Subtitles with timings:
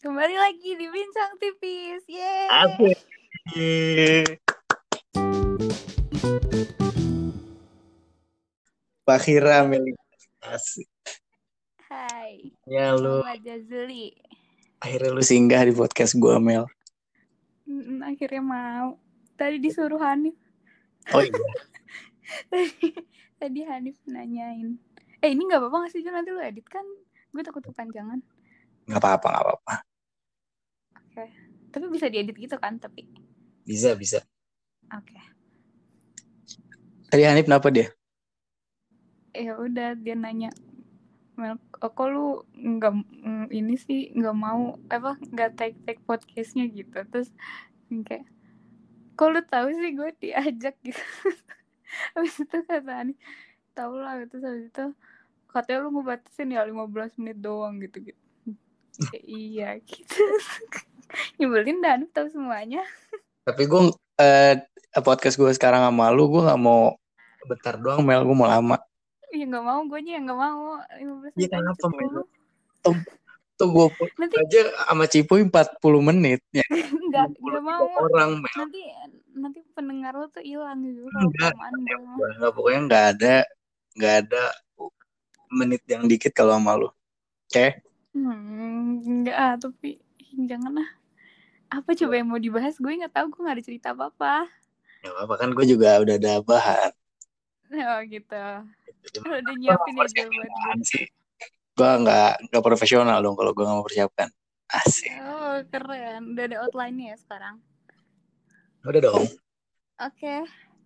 [0.00, 2.00] Kembali lagi di Bincang Tipis.
[2.08, 2.48] Yeay.
[2.48, 2.96] Asik.
[9.04, 9.92] Fakhira Meli.
[10.40, 10.88] Asik.
[11.92, 12.48] Hai.
[12.64, 14.16] Ya lu Jazuli.
[14.80, 16.64] akhirnya lu singgah di podcast gua Mel.
[18.00, 18.96] Akhirnya mau.
[19.36, 20.32] Tadi disuruh Hanif.
[21.12, 21.36] Oh iya.
[22.48, 22.88] Tadi,
[23.36, 24.80] tadi Hanif nanyain.
[25.20, 26.00] Eh ini nggak apa-apa nggak sih?
[26.08, 26.88] Nanti lu edit kan?
[27.36, 28.24] Gue takut kepanjangan.
[28.88, 29.89] Nggak apa-apa, nggak apa-apa.
[31.10, 31.26] Oke.
[31.74, 32.78] Tapi bisa diedit gitu kan?
[32.78, 33.02] Tapi.
[33.66, 34.22] Bisa, bisa.
[34.94, 35.18] Oke.
[37.10, 37.90] Tadi Hanif kenapa dia?
[39.34, 40.54] Ya udah dia nanya.
[41.34, 42.94] Mel, oh, kok lu nggak
[43.50, 47.32] ini sih nggak mau apa nggak take take podcastnya gitu terus
[48.04, 48.28] kayak
[49.16, 51.00] kok lu tahu sih gue diajak gitu
[52.12, 53.14] habis itu kata Ani
[53.72, 54.84] tau lah gitu habis itu
[55.48, 58.20] katanya lu ngebatasin ya 15 menit doang gitu gitu
[59.00, 60.20] Kayak, iya gitu
[61.38, 62.82] nyebelin dan tahu semuanya
[63.48, 63.88] Tapi gua
[64.20, 64.60] eh,
[65.00, 66.94] podcast gua sekarang sama lu, gua nggak mau
[67.48, 68.76] bentar doang Mel, gua mau lama.
[69.30, 72.10] ya nggak mau gue yang nggak mau 15 Iya, menit aja kenapa, Mel?
[72.82, 72.96] cukup.
[73.54, 73.86] Tuh gua
[74.18, 76.40] nanti aja sama Cipuy 40 menit.
[76.50, 76.64] Ya,
[77.08, 78.56] nggak nggak mau orang Mel.
[78.58, 78.80] nanti
[79.30, 82.16] nanti pendengar lo tuh hilang gitu Enggak, kelamaan banget.
[82.18, 83.34] Gua nggak pokoknya nggak ada
[83.96, 84.42] nggak ada
[85.50, 86.88] menit yang dikit kalau sama lu.
[87.50, 87.82] Oke?
[88.10, 89.98] Hmm, enggak ah, tapi
[90.34, 90.88] jangan lah.
[91.70, 92.74] Apa coba yang mau dibahas?
[92.82, 94.50] Gue nggak tahu, gue nggak ada cerita apa-apa.
[95.00, 96.90] Gak apa-apa kan gue juga udah ada bahan.
[97.70, 98.44] Oh gitu.
[99.22, 100.26] Udah nyiapin ya buat gue.
[100.26, 101.06] apaan sih?
[101.78, 104.28] Gue nggak nggak profesional dong kalau gue nggak mau persiapkan.
[104.66, 105.14] Asik.
[105.22, 106.34] Oh keren.
[106.34, 107.62] Udah ada outline-nya ya sekarang.
[108.82, 109.24] Udah dong.
[110.02, 110.34] Oke.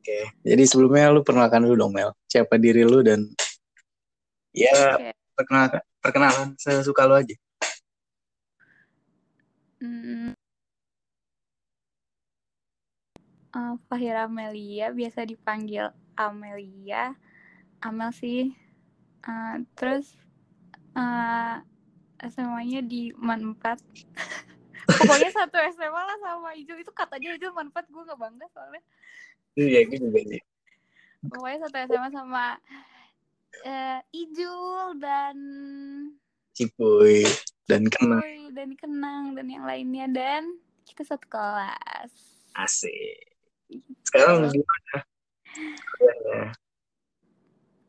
[0.05, 0.21] Oke.
[0.45, 2.13] Jadi sebelumnya lu perkenalkan dulu dong Mel.
[2.29, 3.25] Siapa diri lu dan
[4.53, 5.17] ya Oke.
[5.33, 7.37] perkenalkan perkenalan sesuka lu aja.
[9.81, 10.37] Hmm.
[13.55, 15.87] Eh, Fahira Amelia, biasa dipanggil
[16.19, 17.15] Amelia.
[17.79, 18.51] Amel sih.
[19.25, 20.19] Eh, terus
[20.99, 21.57] eh
[22.25, 23.79] SMA-nya di Man 4.
[25.01, 26.83] Pokoknya satu SMA lah sama Ijul.
[26.83, 28.83] Itu katanya Ijul Man 4, gue gak bangga soalnya.
[29.55, 30.43] Iya gue juga sih.
[31.31, 32.59] Pokoknya satu SMA sama
[33.65, 35.37] eh Ijul dan
[36.55, 37.23] Cipuy
[37.71, 40.07] dan kenal Boy dan Kenang dan yang lainnya.
[40.11, 42.13] Dan kita satu kelas.
[42.55, 43.34] asik.
[44.05, 44.97] Sekarang di mana?
[46.03, 46.43] Ya,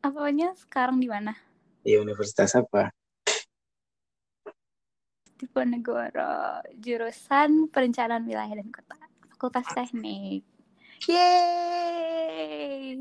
[0.06, 1.34] Apanya sekarang di mana?
[1.86, 2.90] di universitas apa?
[5.38, 8.98] Diponegoro, jurusan perencanaan wilayah dan kota,
[9.30, 10.42] Fakultas Teknik.
[11.06, 12.98] Yeay!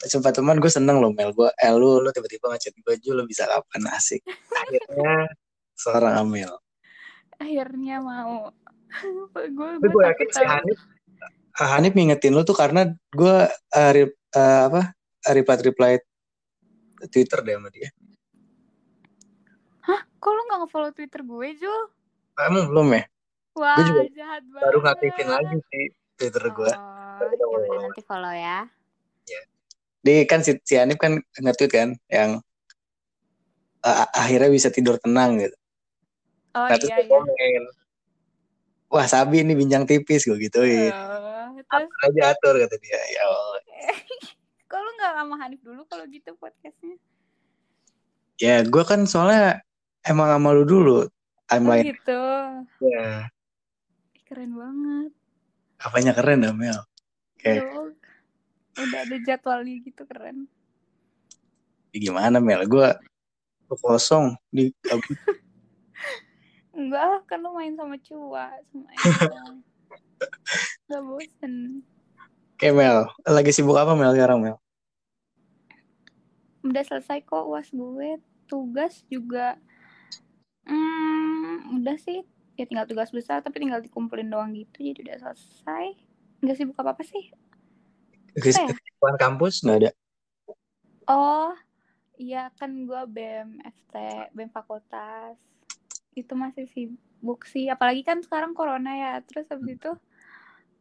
[0.00, 1.36] Sumpah teman gue seneng loh Mel.
[1.36, 4.24] Gue, eh lu, lu tiba-tiba ngechat gue Ju lu bisa kapan asik.
[4.48, 5.28] Akhirnya
[5.76, 6.56] seorang Amel.
[7.36, 8.48] Akhirnya mau.
[9.36, 10.80] gue gue yakin si Hanif,
[11.58, 14.94] Hanif ngingetin lu tuh karena gue uh, re- uh, apa
[15.34, 15.92] reply reply
[17.10, 17.88] Twitter deh sama dia.
[19.84, 20.00] Hah?
[20.20, 21.82] Kok lu gak nge-follow Twitter gue, Jul?
[22.36, 23.02] Kamu belum ya?
[23.56, 24.64] Wah, Gue juga jahat banget.
[24.68, 25.84] Baru ngaktifin lagi sih
[26.20, 26.72] Twitter gue.
[26.76, 28.68] Oh, ya udah nanti follow ya.
[30.00, 32.40] Di kan si, si Hanif kan nge-tweet kan yang
[33.84, 35.56] uh, akhirnya bisa tidur tenang gitu.
[36.56, 37.12] Oh Nah, iya, gue iya.
[37.12, 37.62] komen,
[38.90, 40.90] Wah Sabi ini bincang tipis gue gituin.
[40.90, 42.98] Oh, terus, Aja atur kata dia.
[43.12, 43.60] Ya Allah.
[44.70, 46.94] kok lu gak sama Hanif dulu kalau gitu podcastnya?
[48.38, 49.60] Ya gue kan soalnya
[50.06, 51.08] emang sama lu dulu Oh
[51.50, 51.90] timeline.
[51.90, 52.22] gitu.
[52.86, 53.26] Ya,
[54.22, 55.10] Keren banget.
[55.82, 56.78] apanya keren dah Mel.
[57.34, 57.58] Oke.
[57.58, 57.90] Yo,
[58.78, 60.46] udah ada jadwalnya gitu keren.
[61.90, 62.62] Ya, gimana Mel?
[62.70, 62.86] Gue
[63.66, 64.70] kosong di
[66.70, 68.88] Enggak lah, kan lu main sama Cua sama.
[70.90, 71.86] Gak bosen.
[72.58, 74.58] Oke Mel, lagi sibuk apa Mel sekarang Mel?
[76.66, 78.18] Udah selesai kok uas gue.
[78.50, 79.54] Tugas juga
[80.66, 82.26] hmm, udah sih.
[82.58, 84.82] Ya tinggal tugas besar tapi tinggal dikumpulin doang gitu.
[84.82, 85.94] Jadi udah selesai.
[86.42, 87.30] Enggak sibuk apa-apa sih.
[88.34, 88.42] ya?
[88.42, 89.90] Kesibukan kampus nggak ada?
[91.06, 91.54] Oh,
[92.18, 93.94] iya kan gue BEM FT,
[94.34, 95.38] BEM Fakultas.
[96.18, 97.70] Itu masih sibuk sih.
[97.70, 99.12] Apalagi kan sekarang corona ya.
[99.22, 99.94] Terus habis itu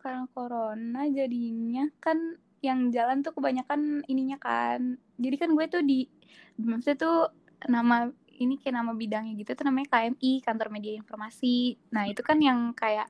[0.09, 2.17] karena corona jadinya kan
[2.65, 4.97] yang jalan tuh kebanyakan ininya kan.
[5.21, 6.09] Jadi kan gue tuh di
[6.57, 7.29] maksudnya tuh
[7.69, 8.09] nama
[8.41, 11.77] ini kayak nama bidangnya gitu tuh namanya KMI, Kantor Media Informasi.
[11.93, 13.05] Nah, itu kan yang kayak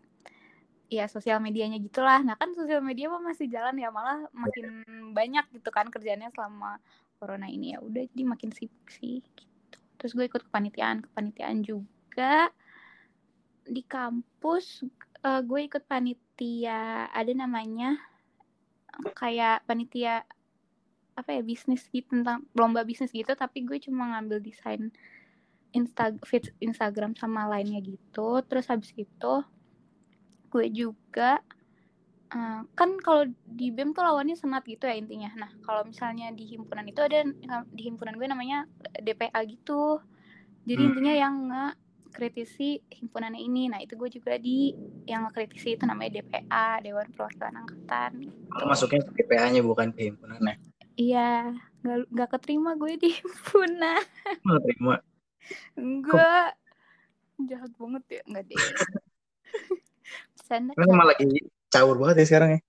[0.91, 2.19] ya sosial medianya gitulah.
[2.19, 4.83] Nah, kan sosial media mah masih jalan ya, malah makin
[5.15, 6.83] banyak gitu kan kerjanya selama
[7.15, 7.79] corona ini ya.
[7.79, 9.43] Udah jadi makin sibuk sih gitu.
[9.95, 12.51] Terus gue ikut kepanitiaan, kepanitiaan juga.
[13.69, 14.81] di kampus
[15.21, 15.85] uh, gue ikut
[16.39, 17.99] panitia ada namanya
[19.11, 20.23] kayak panitia
[21.19, 24.87] apa ya bisnis gitu tentang lomba bisnis gitu tapi gue cuma ngambil desain
[25.75, 28.39] Insta feed Instagram sama lainnya gitu.
[28.47, 29.33] Terus habis itu
[30.47, 31.43] gue juga
[32.31, 35.35] uh, kan kalau di BEM tuh lawannya senat gitu ya intinya.
[35.35, 37.21] Nah kalau misalnya di himpunan itu ada
[37.69, 38.63] di himpunan gue namanya
[38.95, 39.99] DPA gitu.
[40.63, 40.89] Jadi hmm.
[40.89, 41.73] intinya yang nggak
[42.09, 44.73] kritisi himpunannya ini nah itu gue juga di
[45.05, 48.65] yang kritisi itu namanya DPA Dewan Perwakilan Angkatan gitu.
[48.65, 50.57] masuknya ke DPA-nya bukan ke himpunannya
[50.99, 51.53] iya
[51.85, 54.03] nggak nggak keterima gue di himpunan
[54.43, 54.99] nggak terima
[55.77, 56.55] Enggak.
[57.39, 58.21] Jahat banget ya.
[58.27, 58.57] Enggak deh.
[60.47, 61.25] Sana kan malah lagi
[61.69, 62.59] caur banget ya sekarang ya.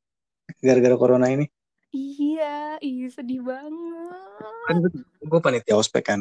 [0.61, 1.47] Gara-gara corona ini.
[1.91, 4.47] Iya, iya sedih banget.
[4.71, 4.77] Kan
[5.27, 6.21] gue panitia ospek kan.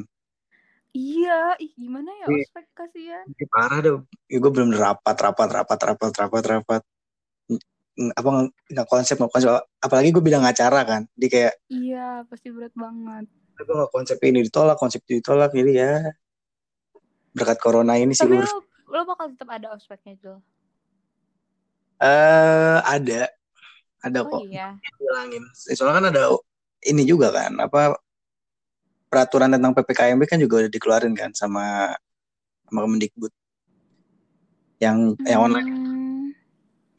[0.89, 3.25] Iya, ih gimana ya ospek kasihan.
[3.53, 3.93] Parah deh.
[4.25, 6.81] Ya, gue belum rapat, rapat, rapat, rapat, rapat, rapat.
[8.15, 8.29] Apa
[8.71, 9.51] nggak konsep nggak konsep
[9.83, 13.27] apalagi gue bilang acara kan di kayak iya pasti berat banget
[13.59, 15.93] gue nggak konsep ini ditolak konsep itu ditolak jadi ya
[17.33, 20.33] berkat corona ini sih Tapi lo, lo bakal tetap ada ospeknya itu?
[21.99, 23.29] Eh uh, ada,
[24.01, 24.41] ada oh, kok.
[24.47, 24.79] Iya.
[24.97, 25.43] Bilangin.
[25.53, 26.23] Soalnya kan ada
[26.87, 27.99] ini juga kan, apa
[29.09, 31.97] peraturan tentang ppkm kan juga udah dikeluarin kan sama
[32.69, 33.33] sama Kemendikbud.
[34.79, 35.25] Yang hmm.
[35.27, 35.89] yang online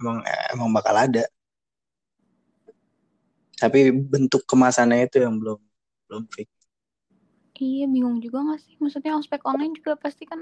[0.01, 0.19] emang
[0.51, 1.25] emang bakal ada.
[3.61, 5.61] Tapi bentuk kemasannya itu yang belum
[6.09, 6.49] belum fix.
[7.61, 8.75] Iya bingung juga gak sih?
[8.81, 10.41] Maksudnya ospek online juga pasti kan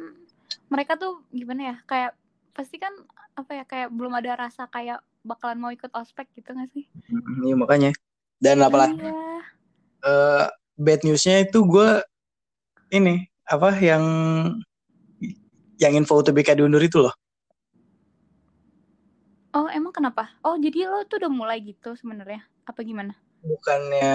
[0.71, 1.77] mereka tuh gimana ya?
[1.91, 2.13] Kayak
[2.55, 2.95] pasti kan
[3.35, 6.87] apa ya kayak belum ada rasa kayak bakalan mau ikut ospek gitu gak sih?
[7.43, 7.91] Iya makanya.
[8.39, 9.43] Dan apalagi iya.
[10.07, 10.47] uh,
[10.79, 12.01] bad newsnya itu gue
[12.95, 14.05] ini apa yang
[15.77, 17.15] yang info UTBK diundur itu loh.
[19.53, 20.31] Oh emang kenapa?
[20.47, 22.47] Oh jadi lo tuh udah mulai gitu sebenarnya?
[22.63, 23.19] Apa gimana?
[23.43, 24.15] Bukannya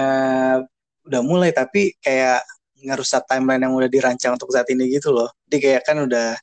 [1.04, 2.40] udah mulai tapi kayak
[2.80, 5.28] ngerusak timeline yang udah dirancang untuk saat ini gitu loh.
[5.48, 6.36] Jadi kayak kan udah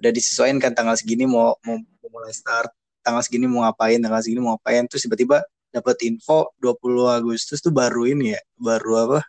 [0.00, 1.76] udah disesuaikan kan tanggal segini mau mau,
[2.08, 2.72] mulai start,
[3.04, 7.70] tanggal segini mau ngapain, tanggal segini mau ngapain, terus tiba-tiba dapat info 20 Agustus tuh
[7.70, 9.20] baru ini ya, baru apa?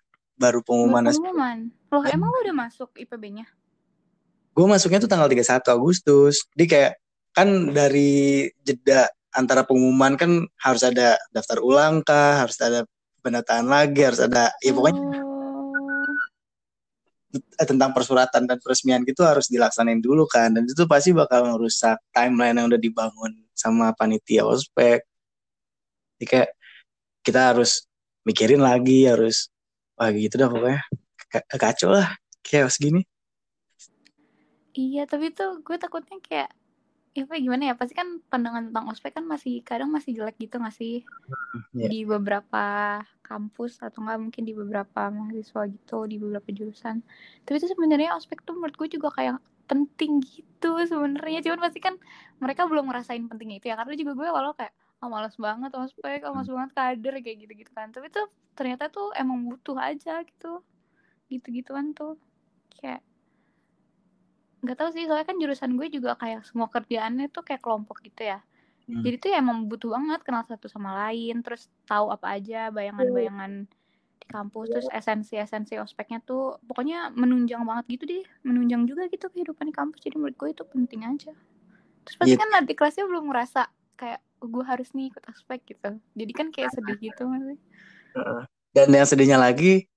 [0.42, 1.06] Baru pengumuman.
[1.06, 1.58] Baru pengumuman.
[1.94, 3.46] Loh, emang lu udah masuk IPB-nya?
[4.58, 6.50] Gue masuknya tuh tanggal 31 Agustus.
[6.58, 6.94] Jadi kayak
[7.32, 12.84] kan dari jeda antara pengumuman kan harus ada daftar ulang kah, harus ada
[13.22, 15.32] pendataan lagi, harus ada ya pokoknya oh
[17.40, 21.98] eh, tentang persuratan dan peresmian gitu harus dilaksanain dulu kan dan itu pasti bakal merusak
[22.12, 25.00] timeline yang udah dibangun sama panitia ospek
[26.20, 26.50] jadi kayak
[27.24, 27.88] kita harus
[28.28, 29.48] mikirin lagi harus
[30.02, 30.82] wah gitu dah pokoknya.
[31.62, 32.18] Kacau lah.
[32.42, 33.06] Kayak segini
[34.76, 36.52] iya tapi tuh gue takutnya kayak
[37.12, 37.74] ya apa gimana ya?
[37.76, 41.04] Pasti kan pandangan tentang ospek kan masih kadang masih jelek gitu nggak sih?
[41.76, 41.92] Yeah.
[41.92, 42.64] di beberapa
[43.20, 47.04] kampus atau enggak mungkin di beberapa mahasiswa gitu di beberapa jurusan.
[47.44, 51.44] Tapi itu sebenarnya ospek tuh menurut gue juga kayak penting gitu sebenarnya.
[51.44, 52.00] Cuman pasti kan
[52.40, 53.76] mereka belum ngerasain pentingnya itu ya.
[53.76, 57.54] Karena juga gue kalau kayak oh malas banget ospek oh malas banget kader kayak gitu
[57.66, 57.90] gitu kan.
[57.90, 60.62] Tapi tuh ternyata tuh emang butuh aja gitu
[61.28, 62.16] gitu gituan tuh.
[62.78, 63.02] Kayak
[64.62, 68.30] nggak tahu sih soalnya kan jurusan gue juga kayak semua kerjaannya tuh kayak kelompok gitu
[68.30, 68.40] ya.
[68.90, 69.06] Hmm.
[69.06, 73.70] jadi tuh ya emang butuh banget kenal satu sama lain terus tahu apa aja bayangan-bayangan
[74.18, 79.70] di kampus terus esensi-esensi ospeknya tuh pokoknya menunjang banget gitu deh menunjang juga gitu kehidupan
[79.70, 80.02] di kampus.
[80.02, 81.32] Jadi menurut gue itu penting aja.
[82.06, 82.42] Terus pasti yeah.
[82.42, 83.62] kan nanti kelasnya belum ngerasa
[83.98, 86.02] kayak oh, gue harus nih ikut ospek gitu.
[86.18, 87.62] Jadi kan kayak sedih gitu masih
[88.72, 89.88] dan yang sedihnya lagi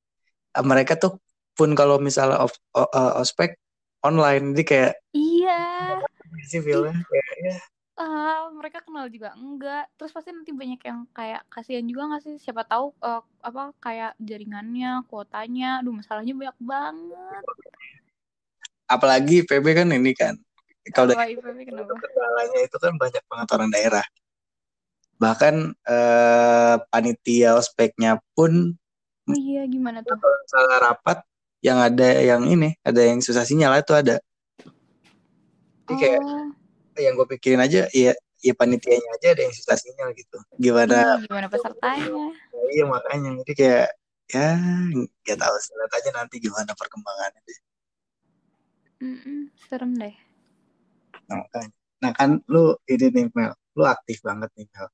[0.62, 1.18] mereka tuh
[1.54, 2.42] pun kalau misalnya
[3.18, 3.58] ospek
[4.02, 5.62] online jadi kayak iya.
[6.50, 6.98] Sih feelnya?
[7.06, 7.56] Kayak ya.
[7.94, 9.86] Uh, mereka kenal juga enggak.
[9.94, 12.34] Terus pasti nanti banyak yang kayak kasihan juga nggak sih?
[12.42, 15.78] Siapa tahu uh, apa kayak jaringannya kuotanya.
[15.78, 17.42] Aduh masalahnya banyak banget.
[18.90, 20.34] Apalagi PB kan ini kan.
[20.90, 24.04] Kalau dari kendalanya itu kan banyak banget orang daerah
[25.18, 28.74] bahkan uh, panitia ospeknya pun
[29.30, 30.18] oh, iya gimana tuh?
[30.50, 31.22] Salah rapat
[31.64, 34.20] yang ada yang ini ada yang susah sinyal itu ada.
[35.84, 36.48] Jadi kayak oh.
[36.98, 38.12] yang gue pikirin aja ya
[38.44, 40.38] ya panitianya aja ada yang susah sinyal gitu.
[40.60, 42.28] Gimana hmm, gimana pesertanya?
[42.34, 43.30] Nah, iya makanya.
[43.44, 43.88] Jadi kayak
[44.24, 44.56] ya
[44.92, 47.60] nggak tahu lihat aja nanti gimana perkembangannya deh.
[49.04, 50.14] Mm -mm, serem deh.
[51.28, 51.72] Nah, makanya.
[52.04, 53.52] Nah kan lu ini nih Mel.
[53.72, 54.88] Lu aktif banget nih Mel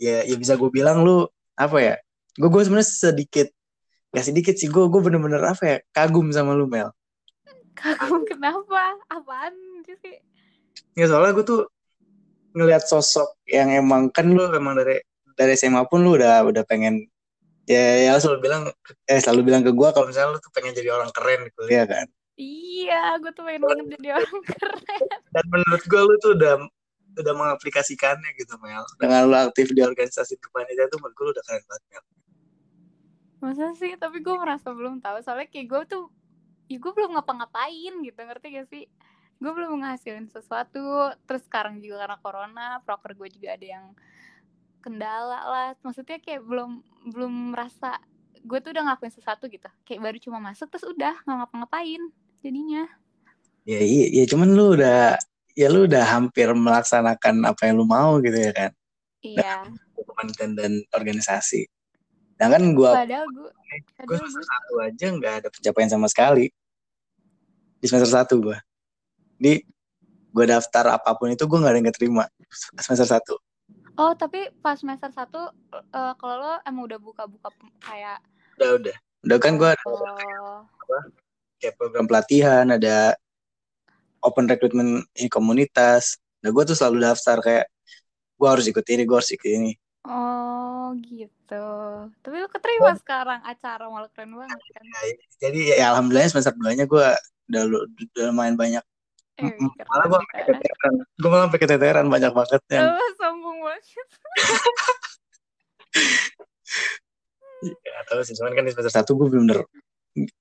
[0.00, 1.28] ya ya bisa gue bilang lu
[1.60, 1.94] apa ya
[2.40, 3.48] gue gue sebenarnya sedikit
[4.10, 6.90] Gak sedikit sih gue gue bener-bener apa ya kagum sama lu Mel.
[7.78, 8.98] Kagum kenapa?
[9.06, 9.54] Apaan
[9.86, 10.18] sih?
[10.98, 11.70] Ya soalnya gue tuh
[12.58, 14.98] ngelihat sosok yang emang kan lu emang dari
[15.38, 17.06] dari SMA pun lu udah udah pengen
[17.70, 18.62] ya ya selalu bilang
[19.06, 21.86] eh selalu bilang ke gue kalau misalnya lu tuh pengen jadi orang keren di kuliah
[21.86, 22.06] kan?
[22.34, 25.02] Iya gue tuh pengen banget jadi orang keren.
[25.30, 26.54] Dan menurut gue lu tuh udah
[27.20, 28.84] udah mengaplikasikannya gitu Mel.
[28.96, 32.04] Dengan lu aktif di organisasi kepanitiaan tuh menurut gue udah keren banget Mel.
[33.40, 33.92] Masa sih?
[33.96, 35.20] Tapi gue merasa belum tahu.
[35.24, 36.04] Soalnya kayak gue tuh
[36.70, 38.84] ya gue belum ngapa-ngapain gitu ngerti gak sih?
[39.40, 41.14] Gue belum menghasilin sesuatu.
[41.24, 43.86] Terus sekarang juga karena corona proker gue juga ada yang
[44.84, 45.68] kendala lah.
[45.80, 47.96] Maksudnya kayak belum belum merasa
[48.40, 49.68] gue tuh udah ngelakuin sesuatu gitu.
[49.84, 52.02] Kayak baru cuma masuk terus udah nggak ngapa-ngapain
[52.40, 52.88] jadinya.
[53.68, 55.20] Ya iya ya cuman lu udah
[55.54, 58.70] ya lu udah hampir melaksanakan apa yang lu mau gitu ya kan?
[59.20, 59.68] Iya.
[59.96, 61.68] Kepanitiaan dan organisasi.
[62.40, 63.48] Nah kan gue padahal gue
[64.08, 66.48] gue semester satu aja nggak ada pencapaian sama sekali.
[67.80, 68.58] Di semester satu gue
[69.40, 69.60] di
[70.30, 72.24] gue daftar apa pun itu gue nggak ada yang keterima
[72.80, 73.34] semester satu.
[74.00, 77.52] Oh tapi pas semester satu eh, kalau lo emang udah buka-buka
[77.84, 78.20] kayak
[78.56, 78.96] udah udah.
[79.20, 80.64] Udah kan gue ada oh,
[81.60, 83.12] kayak program pelatihan ada
[84.20, 86.16] open recruitment di komunitas.
[86.40, 87.66] Nah gue tuh selalu daftar kayak
[88.36, 89.72] gue harus ikut ini gue harus ikut ini.
[90.08, 91.66] Oh gitu.
[92.24, 93.44] Tapi lo keterima sekarang?
[93.44, 94.80] Acara malah keren banget kan?
[94.80, 95.02] Nah,
[95.36, 97.06] jadi ya alhamdulillah semester 2 nya gue
[97.52, 98.84] udah, lu- udah lumayan banyak.
[99.40, 99.52] Eh,
[99.88, 100.40] malah gue kan?
[100.48, 100.92] keteteran.
[101.16, 103.84] Gue malah sampai keteteran banyak banget yang Oh, sombong banget.
[107.60, 108.32] Ya tahu sih.
[108.40, 109.60] Cuman kan di semester satu gue belum bener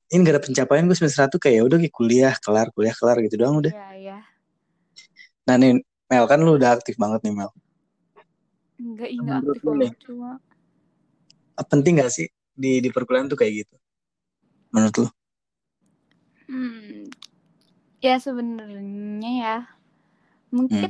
[0.10, 3.18] ini gak ada pencapaian gue semester satu kayak ya udah kayak kuliah kelar kuliah kelar
[3.22, 3.74] gitu doang udah.
[3.74, 4.18] Iya iya.
[5.46, 7.52] Nah nih Mel kan lu udah aktif banget nih Mel.
[8.82, 10.32] Enggak enggak aktif banget cuma.
[11.54, 13.76] Ah, penting gak sih di di perkuliahan tuh kayak gitu?
[14.74, 15.08] Menurut lu?
[16.50, 17.10] Hmm
[18.00, 19.58] ya sebenarnya ya
[20.56, 20.88] mungkin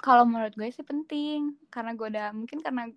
[0.00, 2.88] kalau menurut gue sih penting karena gue udah mungkin karena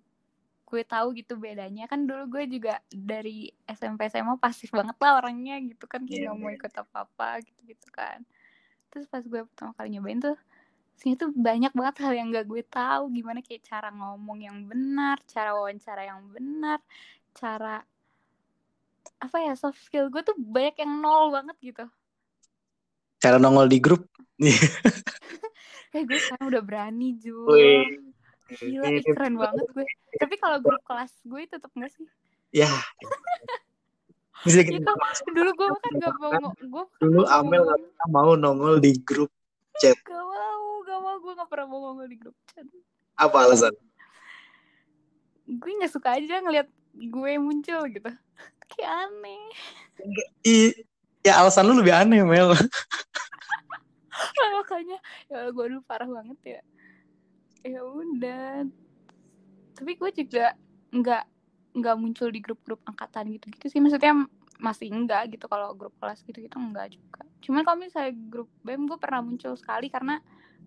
[0.70, 1.90] gue tahu gitu bedanya.
[1.90, 6.06] Kan dulu gue juga dari SMP SMA pasif banget lah orangnya gitu kan.
[6.06, 6.56] Kayak Iya, nggak mau iya.
[6.58, 8.18] ikut apa apa gitu gitu kan.
[8.94, 10.38] Terus pas gue pertama kali nyobain tuh
[10.94, 13.10] sini tuh banyak banget hal yang gak gue tahu.
[13.10, 16.78] Gimana kayak cara ngomong yang benar cara wawancara yang benar
[17.34, 17.82] cara
[19.20, 21.84] apa ya soft skill gue tuh banyak yang nol banget gitu.
[23.20, 24.06] Cara nongol di grup?
[25.90, 27.18] Eh gue sekarang udah berani
[27.50, 28.14] Wih.
[28.58, 29.86] Gila ih, keren banget gue.
[30.18, 32.06] Tapi kalau grup kelas gue tetep gak sih?
[32.50, 32.66] Ya
[34.40, 38.08] bisa ya kita kan dulu gue kan gak mau gue kan dulu Amel gak pernah
[38.08, 39.28] mau nongol di grup
[39.76, 39.92] chat.
[40.00, 42.64] Gak mau gak mau gue gak pernah mau ngomong di grup chat.
[43.20, 43.76] Apa alasan?
[45.44, 48.10] Gue gak suka aja ngeliat gue muncul gitu.
[48.72, 49.44] Kayak aneh.
[50.48, 50.72] I,
[51.20, 52.56] ya alasan lu lebih aneh Mel.
[54.56, 54.96] Makanya
[55.28, 56.60] ya gue dulu parah banget ya
[57.64, 58.66] ya udah.
[59.76, 60.54] Tapi gue juga
[60.90, 61.24] nggak
[61.70, 63.80] nggak muncul di grup-grup angkatan gitu-gitu sih.
[63.80, 64.26] Maksudnya
[64.60, 65.48] masih enggak gitu.
[65.48, 67.24] Kalau grup kelas gitu-gitu enggak juga.
[67.40, 70.20] Cuman kalau misalnya grup bem gue pernah muncul sekali karena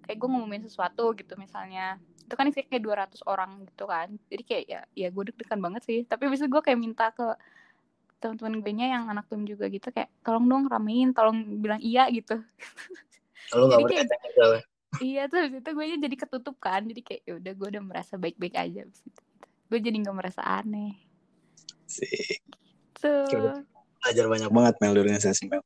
[0.03, 2.01] kayak gue ngumumin sesuatu gitu misalnya.
[2.23, 2.83] Itu kan isinya kayak
[3.13, 4.07] 200 orang gitu kan.
[4.31, 5.99] Jadi kayak ya ya gue deg-degan banget sih.
[6.07, 7.35] Tapi bisa gue kayak minta ke
[8.23, 12.07] teman-teman gue nya yang anak tim juga gitu kayak tolong dong ramein tolong bilang iya
[12.07, 12.39] gitu.
[13.51, 14.63] Lu gak Jadi kayak-
[14.99, 16.85] iya tuh habis itu gue jadi ketutup kan.
[16.85, 18.99] Jadi kayak ya udah gue udah merasa baik-baik aja itu.
[19.71, 20.93] Gue jadi nggak merasa aneh.
[21.89, 22.37] Sih
[22.99, 23.59] Coba.
[23.99, 25.63] belajar banyak banget Mel di organisasi Mel.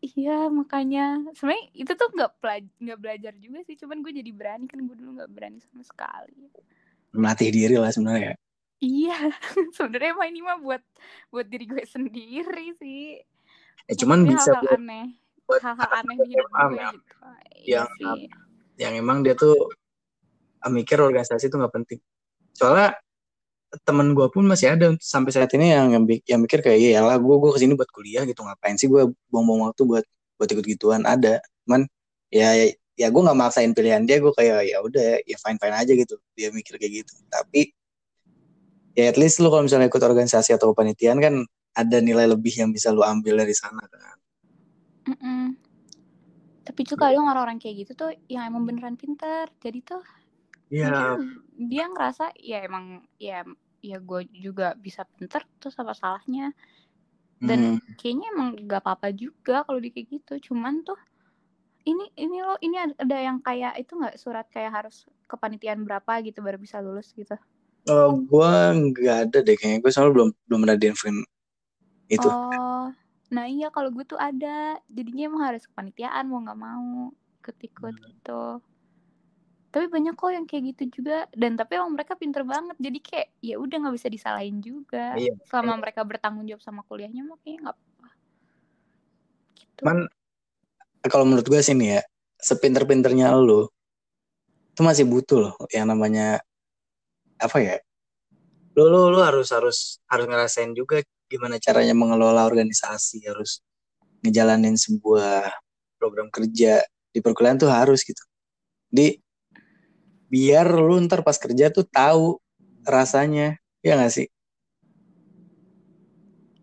[0.00, 1.20] Iya makanya.
[1.34, 2.30] Sebenarnya itu tuh nggak
[2.80, 3.74] nggak belajar juga sih.
[3.76, 6.48] Cuman gue jadi berani kan gue dulu nggak berani sama sekali.
[7.12, 8.36] Melatih diri lah sebenarnya
[8.76, 9.16] iya.
[9.76, 10.82] Sebenarnya mah ini mah buat
[11.32, 13.20] buat diri gue sendiri sih.
[13.88, 15.06] Ya cuman Maksudnya bisa hal-hal buat aneh.
[15.64, 16.88] hal-hal aneh di hidup gue ya.
[16.92, 17.14] gitu.
[17.56, 18.45] Iya Yang- sih
[18.76, 19.56] yang emang dia tuh
[20.64, 22.00] ah, mikir organisasi itu nggak penting.
[22.52, 22.96] Soalnya
[23.84, 25.92] temen gue pun masih ada sampai saat ini yang
[26.24, 29.10] yang, mikir kayak iya lah gue gue ke sini buat kuliah gitu ngapain sih gue
[29.28, 30.04] buang-buang waktu buat
[30.38, 31.02] buat ikut gituan?
[31.04, 31.84] Ada cuman
[32.30, 32.66] ya ya,
[32.96, 36.14] ya gue nggak maksain pilihan dia gue kayak ya udah ya fine fine aja gitu
[36.38, 37.12] dia mikir kayak gitu.
[37.28, 37.74] Tapi
[38.96, 41.34] ya at least lu kalau misalnya ikut organisasi atau kepanitiaan kan
[41.76, 44.16] ada nilai lebih yang bisa lu ambil dari sana kan.
[45.06, 45.65] Mm-mm.
[46.66, 49.46] Tapi tuh kadang orang-orang kayak gitu tuh yang emang beneran pinter.
[49.62, 50.02] Jadi tuh
[50.66, 51.22] Iya, mungkin
[51.70, 53.46] dia ngerasa ya emang ya
[53.80, 56.50] ya gue juga bisa pinter terus apa salahnya.
[57.38, 57.96] Dan hmm.
[58.00, 60.50] kayaknya emang gak apa-apa juga kalau di kayak gitu.
[60.50, 60.98] Cuman tuh
[61.86, 66.18] ini ini loh ini ada- ada yang kayak itu nggak surat kayak harus kepanitiaan berapa
[66.26, 67.38] gitu baru bisa lulus gitu.
[67.86, 68.52] Oh, gue
[68.90, 69.78] nggak ada deh kayaknya.
[69.78, 71.22] Gue soalnya belum belum ada diinfoin
[72.10, 72.26] itu.
[72.26, 72.90] Oh,
[73.30, 74.78] nah iya kalau gue tuh ada.
[74.86, 77.10] Jadinya emang harus kepanitiaan mau nggak mau.
[77.46, 78.06] ikut-ikut Hmm.
[78.10, 78.42] gitu
[79.76, 83.28] tapi banyak kok yang kayak gitu juga dan tapi emang mereka pinter banget jadi kayak
[83.44, 85.36] ya udah nggak bisa disalahin juga Iya.
[85.44, 88.08] selama mereka bertanggung jawab sama kuliahnya mah kayaknya nggak apa-apa
[89.60, 89.98] gitu Cuman
[91.12, 92.02] kalau menurut gue sih nih ya,
[92.40, 93.68] sepinter-pinternya lu
[94.72, 96.40] itu masih butuh loh yang namanya
[97.36, 97.76] apa ya?
[98.76, 103.62] Lu lu lu harus harus harus ngerasain juga gimana caranya mengelola organisasi, harus
[104.22, 105.50] ngejalanin sebuah
[105.98, 108.22] program kerja di perkuliahan tuh harus gitu.
[108.90, 109.18] Di
[110.26, 112.38] biar lu ntar pas kerja tuh tahu
[112.86, 114.26] rasanya, ya nggak sih?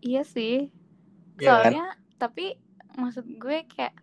[0.04, 0.68] iya sih
[1.40, 1.72] Iya kan?
[1.72, 1.86] soalnya
[2.20, 2.60] tapi
[3.00, 3.96] maksud gue kayak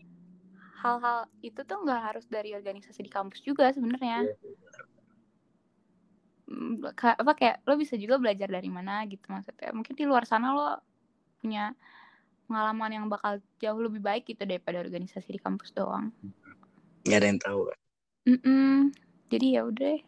[0.81, 4.35] hal-hal itu tuh nggak harus dari organisasi di kampus juga sebenarnya Iya.
[7.01, 10.67] Apa kayak lo bisa juga belajar dari mana gitu maksudnya mungkin di luar sana lo
[11.39, 11.73] punya
[12.45, 16.11] pengalaman yang bakal jauh lebih baik gitu daripada organisasi di kampus doang
[17.01, 17.59] Nggak ada yang tahu.
[17.65, 17.77] kan?
[18.29, 18.75] Mm-mm.
[19.31, 20.01] jadi ya udah deh.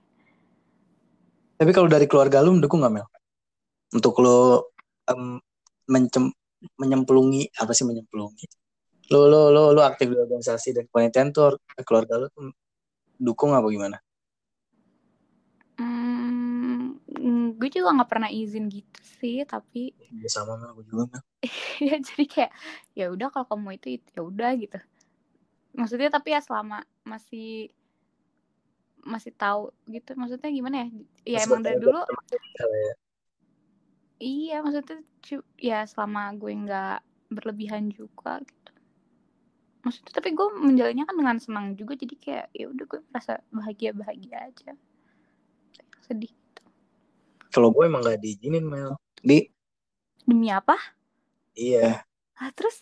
[1.58, 3.08] Tapi kalau dari keluarga lu mendukung nggak Mel?
[3.96, 4.70] Untuk lo
[5.10, 5.40] em,
[5.90, 6.36] mencem-
[6.78, 8.46] menyemplungi apa sih menyemplungi?
[9.14, 11.58] Lo lo lo lo aktif di organisasi dan kepanitiaan tuh
[11.88, 12.52] keluarga lo tuh
[13.18, 13.98] dukung apa gimana?
[15.80, 16.33] Hmm,
[17.56, 21.22] gue juga nggak pernah izin gitu sih tapi Ya sama Mel, gue juga Mel.
[21.88, 22.52] ya jadi kayak
[22.98, 24.80] ya udah kalau kamu itu itu ya udah gitu
[25.74, 27.74] maksudnya tapi ya selama masih
[29.04, 32.94] masih tahu gitu maksudnya gimana ya ya Masih emang dari dulu ya.
[34.24, 35.00] iya maksudnya
[35.60, 36.98] ya selama gue nggak
[37.34, 38.72] berlebihan juga gitu
[39.84, 43.92] maksudnya tapi gue menjalannya kan dengan senang juga jadi kayak ya udah gue merasa bahagia
[43.92, 44.72] bahagia aja
[46.04, 46.32] sedih.
[47.54, 48.98] Kalau gue emang gak diizinin Mel.
[49.22, 49.46] Di?
[50.26, 50.74] Demi apa?
[51.54, 52.02] Iya.
[52.34, 52.82] Ah terus?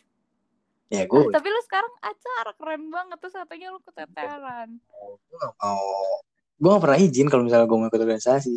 [0.88, 3.18] Ya Ah, gue tapi lu sekarang acara keren banget.
[3.20, 4.80] Terus katanya lu keteteran.
[4.80, 6.24] Gue gak mau.
[6.56, 8.56] Gue gak pernah izin kalau misalnya gue mau ikut organisasi.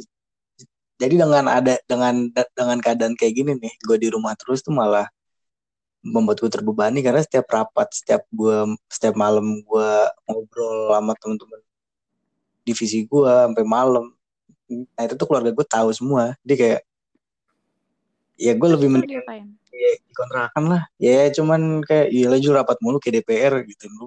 [0.95, 5.11] Jadi dengan ada dengan dengan keadaan kayak gini nih, gue di rumah terus tuh malah
[6.07, 7.03] membuat gue terbebani.
[7.03, 9.91] Karena setiap rapat, setiap gue setiap malam gue
[10.31, 11.61] ngobrol sama temen-temen
[12.65, 14.14] divisi gue sampai malam.
[14.83, 16.35] Nah itu tuh keluarga gue tahu semua.
[16.43, 16.81] Dia kayak
[18.35, 19.23] ya gue lebih mending
[19.71, 20.83] ya, dikontrakan lah.
[20.99, 23.87] Ya cuman kayak ya laju rapat mulu kayak DPR gitu.
[23.95, 24.07] Lu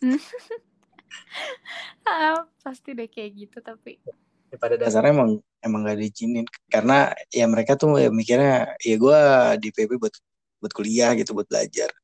[2.08, 4.00] ah, pasti deh kayak gitu tapi
[4.50, 5.30] ya pada dasarnya emang
[5.62, 9.18] emang gak diizinin karena ya mereka tuh ya mikirnya ya gue
[9.62, 10.14] di PB buat
[10.58, 11.94] buat kuliah gitu buat belajar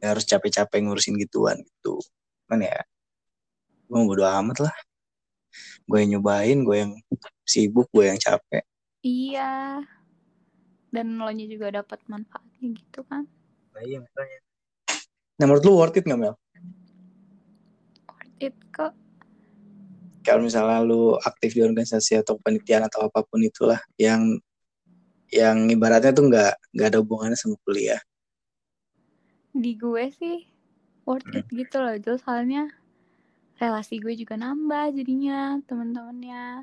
[0.00, 2.00] ya harus capek-capek ngurusin gituan gitu
[2.48, 2.80] kan ya
[3.88, 4.74] gue bodo amat lah
[5.84, 6.92] gue yang nyobain gue yang
[7.42, 8.64] sibuk gue yang capek.
[9.02, 9.82] Iya.
[10.88, 13.28] Dan lo nya juga dapat manfaatnya gitu kan?
[13.76, 14.38] Nah iya makanya.
[15.38, 16.34] Nah menurut lu worth it gak Mel?
[18.38, 18.94] worth it kok.
[20.22, 24.36] Kalau misalnya lu aktif di organisasi atau penelitian atau apa pun itulah yang
[25.28, 28.00] yang ibaratnya tuh nggak nggak ada hubungannya sama kuliah.
[29.56, 30.44] Di gue sih
[31.08, 32.20] worth it gitu loh Jul.
[32.20, 32.68] Soalnya
[33.58, 36.62] relasi gue juga nambah jadinya teman-temannya.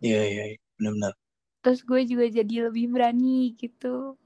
[0.00, 1.12] Iya iya iya, benar-benar.
[1.60, 4.16] Terus gue juga jadi lebih berani gitu.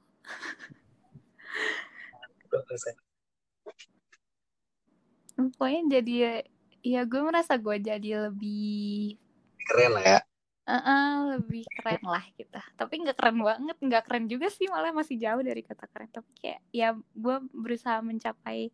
[5.34, 6.46] Pokoknya jadi
[6.86, 9.18] ya gue merasa gue jadi lebih
[9.66, 10.18] keren lah ya.
[10.62, 12.60] Eh, lebih keren lah gitu.
[12.78, 16.10] Tapi nggak keren banget nggak keren juga sih malah masih jauh dari kata keren.
[16.14, 18.70] Tapi kayak ya gue berusaha mencapai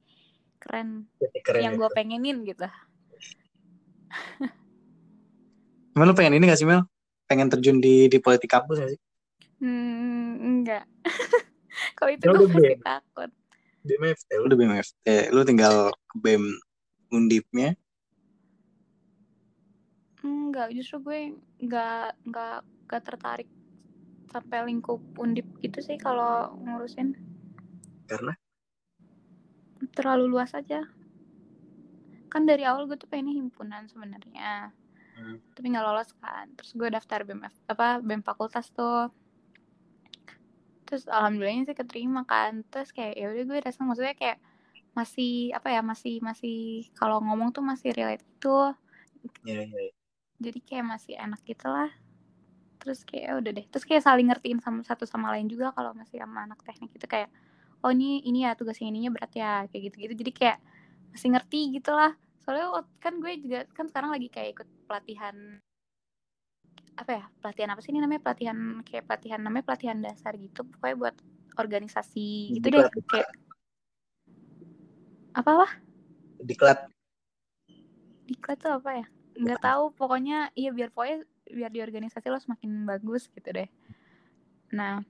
[0.61, 1.07] keren
[1.47, 1.79] keren yang ya.
[1.79, 2.69] gue pengenin gitu
[5.97, 6.87] Emang lu pengen ini gak sih Mel?
[7.27, 9.01] Pengen terjun di di politik kampus gak sih?
[9.59, 10.87] hmm, enggak
[11.99, 13.31] kalau itu Ya gue masih takut.
[13.87, 16.45] BMFT, lu udah BMFT, lu tinggal ke BEM
[17.15, 17.79] Undipnya.
[20.19, 21.21] enggak justru gue
[21.63, 22.59] nggak nggak
[22.91, 23.49] nggak tertarik
[24.29, 27.15] sampai lingkup undip gitu sih kalau ngurusin.
[28.11, 28.35] Karena?
[29.95, 30.85] Terlalu luas aja
[32.29, 34.73] kan dari awal gue tuh pengennya himpunan sebenarnya.
[35.19, 35.43] Hmm.
[35.51, 36.47] tapi nggak lolos kan.
[36.55, 39.11] Terus gue daftar BEM apa BEM fakultas tuh.
[40.87, 42.63] Terus alhamdulillahnya sih keterima kan.
[42.71, 44.39] Terus kayak ya udah gue rasa maksudnya kayak
[44.95, 48.59] masih apa ya masih masih kalau ngomong tuh masih relate itu
[49.47, 49.93] ya, ya, ya.
[50.43, 51.91] jadi kayak masih enak gitu lah.
[52.79, 53.67] Terus kayak ya udah deh.
[53.67, 57.07] Terus kayak saling ngertiin sama satu sama lain juga kalau masih sama anak teknik itu
[57.11, 57.27] kayak
[57.83, 60.59] oh ini ini ya tugas yang ininya berat ya kayak gitu gitu jadi kayak
[61.13, 62.13] masih ngerti gitu lah
[62.49, 65.61] soalnya kan gue juga kan sekarang lagi kayak ikut pelatihan
[66.99, 68.23] apa ya pelatihan apa sih ini namanya?
[68.27, 71.17] Pelatihan kayak pelatihan namanya pelatihan dasar gitu pokoknya buat
[71.55, 73.07] organisasi gitu deh Diklat.
[73.07, 73.29] kayak
[75.39, 75.69] apa apa?
[76.43, 76.79] Diklat.
[78.29, 79.07] diklat tuh apa ya?
[79.39, 83.71] Nggak tahu pokoknya iya biar pokoknya biar di organisasi lo semakin bagus gitu deh.
[84.75, 85.01] Nah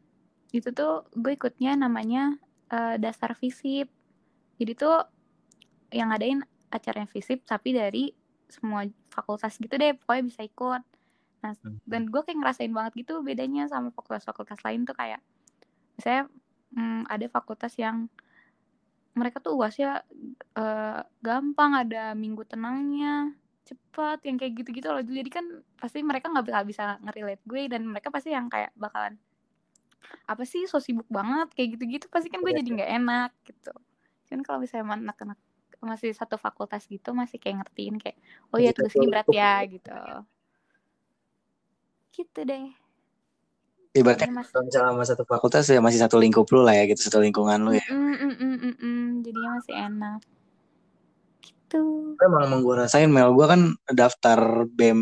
[0.52, 2.36] itu tuh gue ikutnya namanya
[2.72, 3.88] uh, dasar visip
[4.56, 5.04] jadi tuh
[5.92, 8.12] yang ngadain acaranya visip tapi dari
[8.48, 10.82] semua fakultas gitu deh pokoknya bisa ikut.
[11.44, 11.78] Nah Hmm.
[11.88, 15.20] dan gue kayak ngerasain banget gitu bedanya sama fakultas-fakultas lain tuh kayak
[15.96, 16.28] misalnya
[16.76, 18.08] hmm, ada fakultas yang
[19.18, 20.06] mereka tuh uasnya
[20.54, 23.34] eh, gampang ada minggu tenangnya
[23.68, 25.02] cepat yang kayak gitu-gitu loh.
[25.04, 25.44] Jadi kan
[25.76, 29.18] pasti mereka nggak bisa ngerelate gue dan mereka pasti yang kayak bakalan
[30.28, 31.48] apa sih so sibuk banget?
[31.56, 32.06] kayak gitu-gitu.
[32.12, 33.72] Pasti kan gue Iya, jadi nggak enak gitu.
[34.28, 35.38] Kan kalau misalnya anak-anak
[35.82, 38.18] masih satu fakultas gitu masih kayak ngertiin kayak
[38.50, 39.94] oh ya ini berat ya gitu
[42.14, 42.66] gitu deh
[43.96, 47.00] Ibaratnya mas- kalau misalnya sama satu fakultas ya masih satu lingkup lu lah ya gitu,
[47.08, 47.84] satu lingkungan lu ya.
[47.88, 49.06] Mm, mm, mm, mm, mm.
[49.24, 50.20] jadinya masih enak
[51.42, 51.82] gitu
[52.20, 53.60] emang emang gue rasain Mel, gue kan
[53.90, 54.98] daftar BEM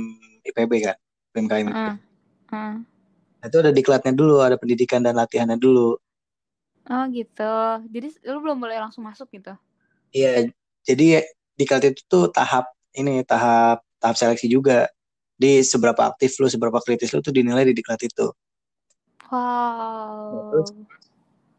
[0.47, 0.97] IPB kan,
[1.35, 1.69] BEM KM.
[1.75, 2.75] Heeh.
[3.37, 5.99] Nah, itu ada diklatnya dulu, ada pendidikan dan latihannya dulu.
[6.87, 7.55] oh gitu
[7.91, 9.53] jadi lu belum boleh langsung masuk gitu
[10.15, 10.49] Iya,
[10.87, 11.27] jadi
[11.59, 14.87] diklat itu tuh tahap ini tahap tahap seleksi juga.
[15.37, 18.33] Di seberapa aktif lu, seberapa kritis lu tuh dinilai di diklat itu.
[19.29, 20.71] wow Terus?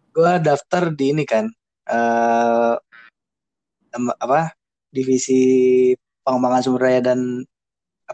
[0.09, 1.45] Gue daftar di ini kan,
[1.85, 2.73] eh
[3.93, 4.57] em- apa
[4.89, 5.37] divisi
[6.25, 7.45] pengembangan sumber daya dan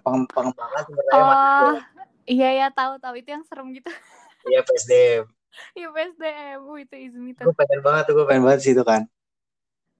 [0.03, 1.71] peng- pengembangan sumber daya oh manusia.
[2.27, 3.87] iya ya tahu tahu itu yang serem gitu
[4.43, 5.23] Iya PSDM.
[5.77, 7.47] Iya PSDM, uh, itu Izmi tuh.
[7.47, 9.07] Gue pengen banget tuh, gue pengen banget situ kan.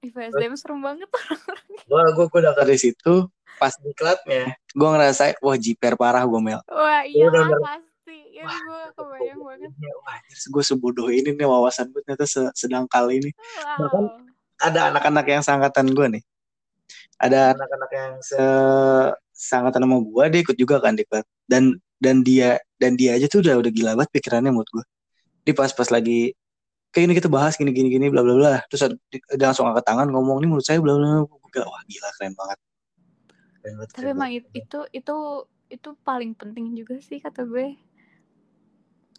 [0.04, 1.24] Ih, PSDM serem banget tuh.
[1.88, 3.14] Gue gue gue daftar di situ,
[3.56, 6.60] pas diklatnya, gue ngerasa wah jiper parah gue Mel.
[6.68, 8.36] Wah iya pasti.
[8.36, 9.70] Ya gue kebayang banget.
[10.04, 13.32] Wah, gue sebodoh ini nih wawasan gue ternyata se- sedangkal ini.
[13.80, 14.20] Bahkan Wow.
[14.60, 16.22] ada anak-anak yang seangkatan gue nih.
[17.16, 18.42] Ada anak-anak yang se
[19.32, 21.24] seangkatan sama gue, dia ikut juga kan diklat.
[21.48, 24.84] Dan dan dia dan dia aja tuh udah udah gila banget pikirannya menurut gue.
[25.48, 26.36] Dia pas-pas lagi
[26.94, 28.54] kayak ini kita bahas gini gini gini bla bla bla.
[28.70, 31.26] Terus dia langsung angkat tangan ngomong nih menurut saya bla bla.
[31.26, 31.66] bla.
[31.66, 32.58] Wah gila keren banget.
[33.60, 34.46] Keren banget, Tapi keren emang banget.
[34.46, 35.16] it- itu itu
[35.74, 37.74] itu paling penting juga sih kata gue.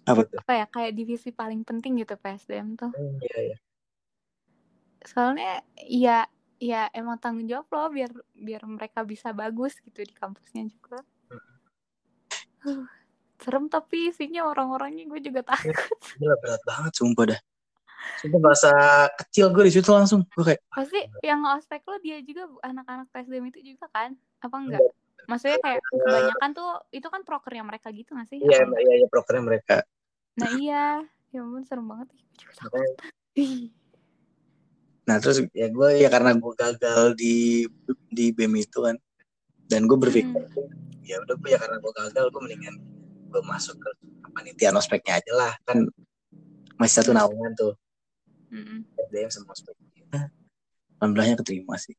[0.06, 0.38] apa tuh?
[0.40, 2.94] Apa ya kayak divisi paling penting gitu PSDM tuh.
[2.94, 3.58] Hmm, Iya iya.
[5.06, 6.20] Soalnya ya
[6.62, 11.02] ya emang tanggung jawab loh biar biar mereka bisa bagus gitu di kampusnya juga.
[12.66, 12.86] Huh,
[13.42, 15.74] serem tapi isinya orang-orangnya gue juga takut.
[16.18, 17.40] Gila berat banget sumpah dah.
[18.22, 18.72] Sumpah merasa
[19.20, 20.24] kecil gue di situ langsung.
[20.34, 24.14] Gue kayak Pasti yang ospek lo dia juga anak-anak PSDM itu juga kan?
[24.42, 24.82] Apa enggak?
[25.26, 28.38] Maksudnya kayak kebanyakan tuh itu kan prokernya mereka gitu gak sih?
[28.38, 29.82] iya iya iya prokernya mereka.
[30.38, 30.86] Nah iya,
[31.34, 32.14] ya ampun serem banget.
[32.38, 32.86] Juga takut.
[35.06, 37.66] Nah terus ya gue ya karena gue gagal di
[38.10, 38.98] di BEM itu kan
[39.70, 40.46] dan gue berpikir
[41.06, 42.76] ya udah gue ya karena gue gagal gue mendingan
[43.30, 43.90] gue masuk ke
[44.34, 45.86] panitian ospeknya aja lah kan
[46.82, 47.22] masih satu Hmm.
[47.22, 47.74] naungan tuh
[48.52, 48.80] mm-mm.
[49.10, 49.90] SDM sama ospeknya.
[50.12, 50.26] Nah,
[51.00, 51.96] Alhamdulillahnya keterima sih.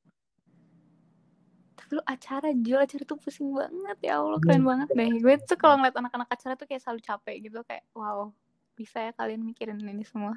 [1.77, 4.47] Tapi lu acara jual acara tuh pusing banget ya Allah Hmm.
[4.47, 5.11] keren banget deh.
[5.23, 8.33] Gue tuh kalau ngeliat anak-anak acara tuh kayak selalu capek gitu kayak wow
[8.75, 10.37] bisa ya kalian mikirin ini semua.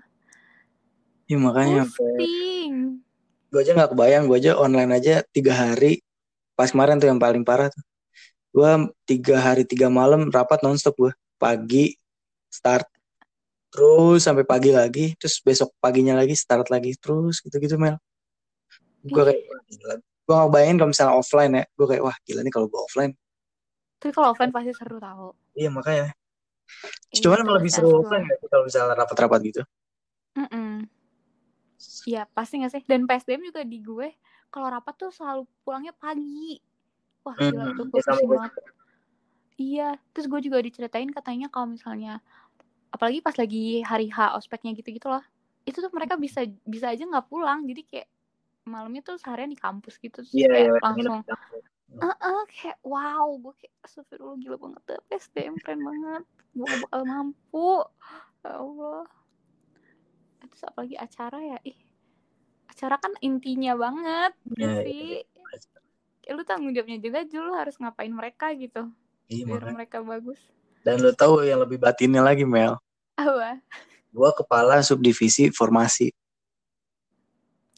[1.30, 3.06] Ya makanya Pusing.
[3.50, 6.02] gue aja nggak kebayang gue aja online aja tiga hari
[6.58, 7.82] pas kemarin tuh yang paling parah tuh
[8.50, 8.72] gue
[9.06, 11.94] tiga hari tiga malam rapat nonstop gue pagi
[12.50, 12.89] start
[13.70, 17.98] terus sampai pagi lagi terus besok paginya lagi start lagi terus gitu gitu Mel.
[19.06, 19.40] Gue kayak
[20.30, 21.64] gue nggak bayangin kalau misalnya offline ya.
[21.74, 23.14] Gue kayak wah gila nih kalau gue offline.
[24.00, 25.34] Tapi kalau offline pasti seru tau.
[25.58, 26.14] iya makanya.
[27.10, 29.62] Iya, cuman seru lebih seru offline ya kalau misalnya rapat-rapat gitu?
[30.38, 30.86] Mm-mm.
[32.06, 32.84] Iya pasti gak sih.
[32.86, 34.10] Dan PSDM juga di gue
[34.50, 36.58] Kalau rapat tuh selalu pulangnya pagi.
[37.22, 38.52] Wah gila Hmm, tuh ya gue banget.
[39.60, 42.24] Iya Terus gue juga diceritain katanya kalau misalnya
[42.90, 45.22] Apalagi pas lagi hari H ospeknya gitu-gitu loh.
[45.66, 47.66] Itu tuh mereka bisa bisa aja nggak pulang.
[47.70, 48.08] Jadi kayak
[48.66, 50.22] malamnya tuh seharian di kampus gitu.
[50.22, 51.22] Terus iya kayak iya langsung
[51.90, 56.24] Heeh, kayak wow gue kayak astagfirullah gila banget deh PSDM keren banget.
[56.54, 57.82] Gue gak bakal mampu.
[58.46, 59.04] Ya Allah.
[60.46, 61.58] Terus apalagi acara ya?
[61.66, 61.80] Ih
[62.70, 65.10] acara kan intinya banget ya iya, sih?
[66.24, 68.88] Kayak lu tanggung jawabnya juga Jul harus ngapain mereka gitu
[69.34, 70.40] iya biar makanya mereka bagus
[70.84, 72.80] dan lo tahu yang lebih batinnya lagi Mel?
[73.20, 73.60] Apa?
[74.10, 76.10] Gue kepala subdivisi formasi.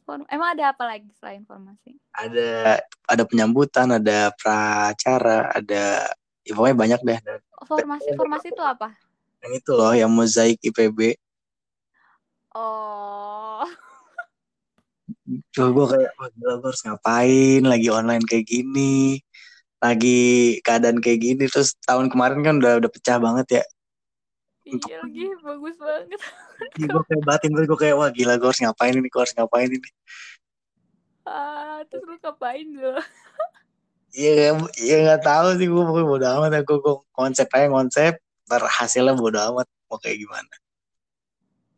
[0.06, 1.98] Form- emang ada apa lagi selain formasi?
[2.14, 6.10] Ada ada penyambutan, ada pracara, ada
[6.42, 7.20] ya pokoknya banyak deh.
[7.22, 8.96] Dan formasi formasi itu apa?
[9.42, 11.18] Yang itu loh yang mozaik IPB.
[12.54, 13.66] oh.
[15.54, 19.22] Coba gue kayak, gila gue harus ngapain lagi online kayak gini,
[19.82, 20.22] lagi
[20.62, 21.46] keadaan kayak gini.
[21.50, 23.63] Terus tahun kemarin kan udah udah pecah banget ya.
[24.62, 26.22] iya lagi bagus banget
[26.78, 29.67] Iya, gue kayak batin gue kayak wah gila gue harus ngapain ini, gue harus ngapain
[29.67, 29.89] ini.
[31.26, 32.96] ah terus lu ngapain lo
[34.15, 36.78] Iya, kayak- iya nggak tahu sih gue pokoknya bodo amat ya gue,
[37.12, 38.13] konsep aja konsep,
[38.46, 40.54] ntar hasilnya bodo amat mau kayak gimana.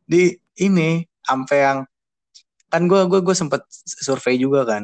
[0.03, 1.79] Di ini sampai yang
[2.73, 4.83] kan gue gue gue sempet survei juga kan.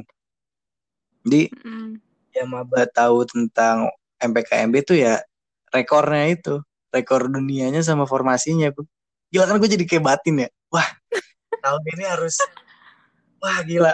[1.26, 2.00] Di Mm.
[2.40, 5.20] Yang maba tahu tentang MPKMB itu ya
[5.72, 6.56] rekornya itu.
[6.90, 8.82] Rekor dunianya sama formasinya gue
[9.30, 10.50] gila kan gue jadi kayak batin ya.
[10.74, 10.90] Wah
[11.62, 12.36] tahun ini harus
[13.44, 13.94] wah gila.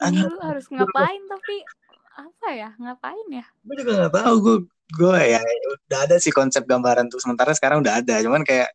[0.00, 1.54] Iya, lu harus ngapain tapi
[2.14, 3.44] apa ya ngapain ya?
[3.66, 4.56] Gue juga nggak tahu gue
[4.90, 5.42] gue ya
[5.86, 7.18] udah ada sih konsep gambaran tuh.
[7.18, 8.70] Sementara sekarang udah ada cuman kayak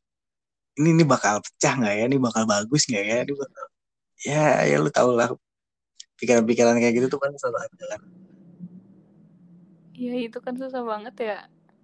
[0.75, 2.03] ini ini bakal pecah nggak ya?
[2.11, 3.17] Ini bakal bagus nggak ya?
[3.23, 3.63] Ini bakal
[4.27, 5.31] ya ya lu tau lah
[6.19, 8.01] pikiran-pikiran kayak gitu tuh kan selalu ada kan?
[9.95, 11.37] Iya itu kan susah banget ya.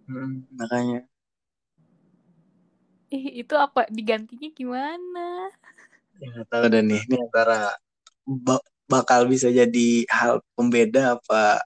[0.08, 1.08] Hmm, makanya.
[3.12, 3.88] Ih, itu apa?
[3.91, 5.52] Digantinya gimana?
[6.20, 7.02] Ya nggak tahu dan nih.
[7.08, 7.76] Ini antara
[8.28, 11.63] ba- bakal bisa jadi hal pembeda apa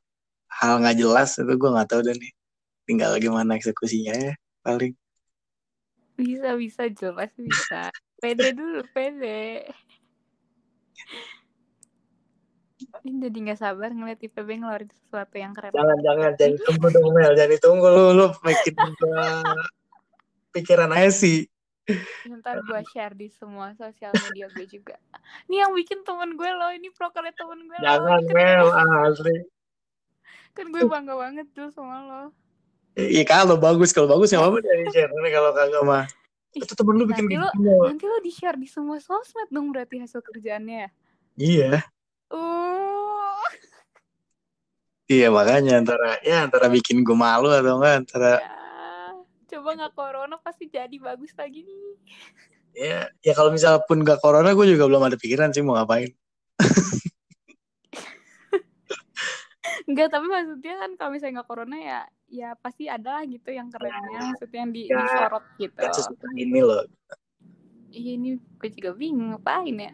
[0.50, 2.34] hal nggak jelas itu gue nggak tahu dan nih.
[2.86, 4.34] Tinggal gimana eksekusinya ya
[4.66, 4.94] paling.
[6.18, 6.84] Bisa bisa.
[6.90, 7.90] Jelas bisa.
[8.22, 9.68] Pede dulu pede
[13.06, 15.70] ini jadi nggak sabar ngeliat IPB ngeluarin sesuatu yang keren.
[15.78, 16.58] Jangan jangan jangan.
[16.58, 17.32] Ditunggu dong Mel.
[17.38, 18.76] Jangan ditunggu lu lu bikin
[20.50, 21.46] pikiran aja sih.
[22.26, 24.98] Ntar gue share di semua sosial media gue juga.
[25.46, 26.74] Ini yang bikin temen gue loh.
[26.74, 28.68] Ini prokernya temen gue jangan loh Mel.
[29.06, 29.38] asli.
[30.56, 32.22] kan gue bangga banget tuh sama lo.
[32.98, 35.14] Iya kalau bagus kalau bagus nggak apa-apa dari share?
[35.14, 36.06] Ini kalau kagak mah.
[36.58, 39.70] Itu temen lu bikin nanti lu- semua nanti lo di share di semua sosmed dong
[39.70, 40.90] berarti hasil kerjaannya ya?
[41.36, 41.86] Iya
[42.32, 43.42] uh.
[45.06, 48.56] Iya makanya antara ya antara bikin gue malu atau enggak antara ya
[49.56, 51.96] coba nggak corona pasti jadi bagus lagi nih.
[52.76, 56.12] Ya ya kalau misal pun gak corona gue juga belum ada pikiran sih mau ngapain.
[59.86, 63.70] Enggak, tapi maksudnya kan kalau misalnya nggak corona ya ya pasti ada lah gitu yang
[63.70, 65.78] kerennya maksudnya yang di, Ya, disorot gitu.
[65.94, 66.84] sesuka ini loh.
[67.96, 69.94] Iya ini gue juga bingung ngapain ya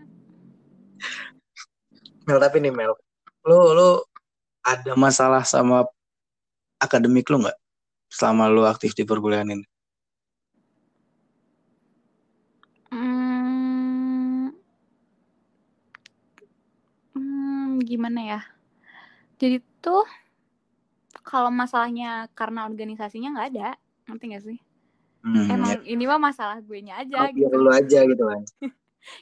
[2.28, 2.94] Mel tapi nih Mel
[3.48, 3.90] lu lu
[4.62, 5.86] ada masalah sama
[6.78, 7.58] akademik lu nggak
[8.12, 9.66] selama lu aktif di perkuliahan ini
[12.92, 14.52] Hmm,
[17.16, 18.42] hmm, gimana ya?
[19.40, 20.04] Jadi tuh
[21.24, 23.70] kalau masalahnya karena organisasinya nggak ada,
[24.12, 24.60] ngerti nggak sih?
[25.24, 27.48] hmm, ya, Emang ini mah masalah gue nya aja gitu.
[27.56, 28.42] lu aja gitu kan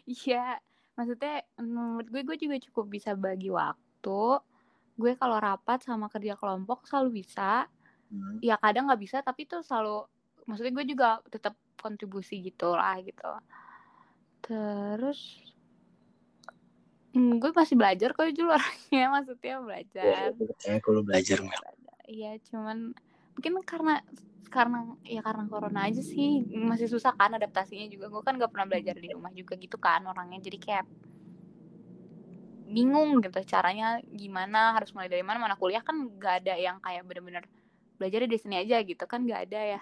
[0.05, 0.59] Iya,
[0.99, 4.43] maksudnya menurut gue gue juga cukup bisa bagi waktu.
[4.99, 7.71] Gue kalau rapat sama kerja kelompok selalu bisa.
[8.11, 8.43] Hmm.
[8.43, 10.03] Ya kadang nggak bisa, tapi tuh selalu
[10.43, 13.31] maksudnya gue juga tetap kontribusi gitu lah gitu.
[14.43, 15.39] Terus
[17.15, 20.27] hmm, gue masih belajar kok dulu orangnya, maksudnya ya belajar.
[20.59, 21.39] kayak kalau belajar
[22.09, 22.91] Iya, cuman
[23.39, 24.03] mungkin karena
[24.51, 28.11] karena ya karena corona aja sih masih susah kan adaptasinya juga.
[28.11, 30.43] Gue kan gak pernah belajar di rumah juga gitu kan orangnya.
[30.43, 30.83] Jadi kayak
[32.67, 35.39] bingung gitu caranya gimana harus mulai dari mana.
[35.39, 37.47] Mana kuliah kan gak ada yang kayak bener-bener
[37.95, 39.81] belajar di sini aja gitu kan gak ada ya.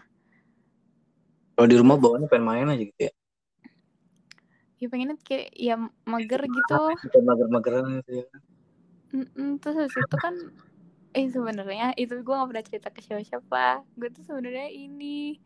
[1.58, 3.14] Kalau di rumah bawaannya pengen main aja gitu ya?
[4.78, 6.82] Ya pengennya kayak ya mager gitu.
[7.10, 8.26] pengen mager-mageran gitu ya?
[9.58, 10.38] Terus itu kan
[11.18, 13.82] eh sebenarnya itu gue gak pernah cerita ke siapa-siapa.
[13.98, 15.42] Gue tuh sebenarnya ini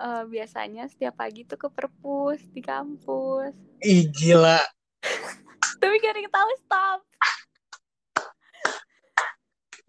[0.00, 3.52] eh, biasanya setiap pagi tuh ke perpus di kampus.
[3.84, 4.64] Ih gila.
[5.80, 7.00] Tapi gak ada yang tahu stop.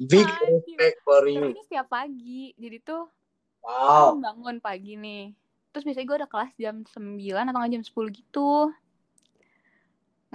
[0.02, 1.56] Big respect for you.
[1.56, 2.52] Ini setiap pagi.
[2.60, 3.08] Jadi tuh
[3.64, 4.20] wow.
[4.20, 5.32] bangun pagi nih.
[5.72, 7.00] Terus biasanya gue udah kelas jam 9
[7.48, 8.52] atau nggak jam 10 gitu.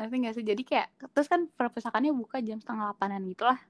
[0.00, 0.44] Ngerti gak sih?
[0.46, 3.60] Jadi kayak terus kan perpustakaannya buka jam setengah delapanan gitu lah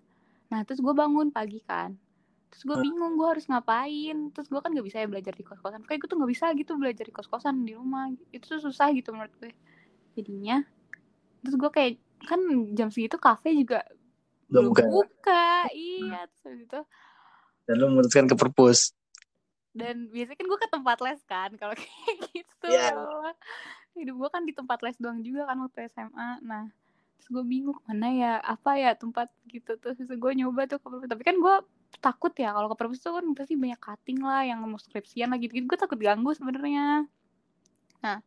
[0.47, 1.95] nah terus gue bangun pagi kan.
[2.51, 4.31] Terus gue bingung gue harus ngapain?
[4.33, 6.47] Terus gue kan nggak bisa ya belajar di kos kosan kayak gue tuh nggak bisa
[6.55, 8.09] gitu belajar di kos kosan di rumah.
[8.31, 9.53] Itu tuh susah gitu menurut gue.
[10.17, 10.63] Jadinya
[11.45, 11.93] terus gue kayak
[12.27, 12.41] kan
[12.75, 13.85] jam segitu kafe juga
[14.49, 14.83] Belum buka.
[14.87, 15.47] buka.
[15.75, 16.81] Iya terus habis itu
[17.67, 18.95] dan lu memutuskan ke perpus.
[19.75, 22.67] Dan biasanya kan gue ke tempat les kan kalau kayak gitu.
[22.71, 22.95] Iya.
[22.95, 23.35] ya
[23.97, 26.69] hidup gue kan di tempat les doang juga kan waktu SMA nah
[27.17, 29.75] terus gue bingung mana ya apa ya tempat gitu.
[29.81, 31.57] Terus gue nyoba tuh ke perpus tapi kan gue
[31.99, 35.49] takut ya kalau ke perpus tuh kan pasti banyak cutting lah yang mau skripsian lagi
[35.49, 37.09] gitu gue takut ganggu sebenarnya.
[38.05, 38.21] Nah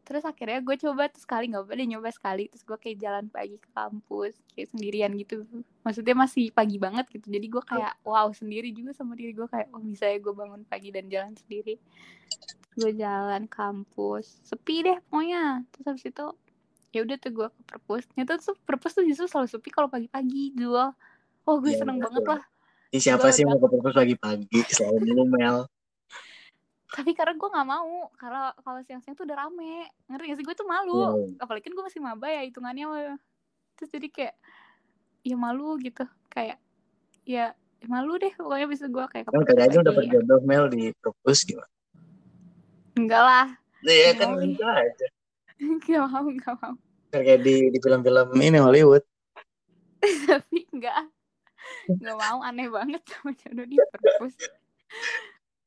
[0.00, 2.50] terus akhirnya gue coba tuh sekali nggak deh nyoba sekali.
[2.50, 5.46] Terus gue kayak jalan pagi ke kampus kayak sendirian gitu.
[5.86, 9.70] Maksudnya masih pagi banget gitu jadi gue kayak wow sendiri juga sama diri gue kayak
[9.70, 11.78] oh bisa ya gue bangun pagi dan jalan sendiri.
[12.74, 15.62] Gue jalan kampus sepi deh pokoknya.
[15.70, 16.26] Terus habis itu
[16.90, 20.54] ya udah tuh gue ke perpus ternyata tuh perpus tuh justru selalu sepi kalau pagi-pagi
[20.54, 20.86] gue
[21.46, 22.06] oh gue Iya, seneng betul.
[22.10, 22.42] banget lah
[22.90, 24.58] Ini siapa Gua sih mau ke perpus pagi-pagi?
[24.66, 25.58] Selalu dulu Mel.
[26.90, 30.56] tapi karena gue nggak mau kalau kalau siang-siang tuh udah rame ngerti gak sih gue
[30.58, 31.38] tuh malu Wow.
[31.38, 33.14] apalagi kan gue masih maba ya hitungannya
[33.78, 34.34] terus jadi kayak
[35.22, 36.58] ya malu gitu kayak
[37.22, 40.90] ya, ya malu deh pokoknya bisa gue kayak Kan kali aja udah berjodoh Mel di
[40.98, 41.70] perpus gimana?
[42.98, 43.46] enggak lah
[43.80, 45.06] Iya kan bisa bisa aja.
[45.76, 46.74] enggak mau enggak mau.
[47.10, 49.04] Kayak di di film-film ini Hollywood.
[50.28, 51.04] tapi enggak
[51.90, 54.34] enggak mau aneh banget sama jodoh di perpus.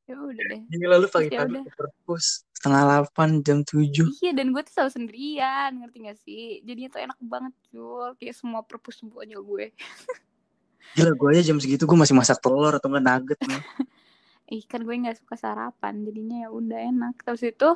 [0.04, 0.62] Ya udah deh.
[0.68, 4.08] Gila lu Terus ya pagi-pagi ke perpus setengah delapan jam tujuh.
[4.20, 6.44] Iya dan gue tuh selalu sendirian ngerti gak sih?
[6.60, 8.10] Jadinya tuh enak banget Jul.
[8.20, 9.72] Kayak semua perpus semuanya gue.
[10.96, 13.38] Gila gue aja jam segitu gue masih masak telur atau enggak nugget.
[14.52, 17.14] Ih kan gue gak suka sarapan Jadinya ya udah enak.
[17.24, 17.70] Terus itu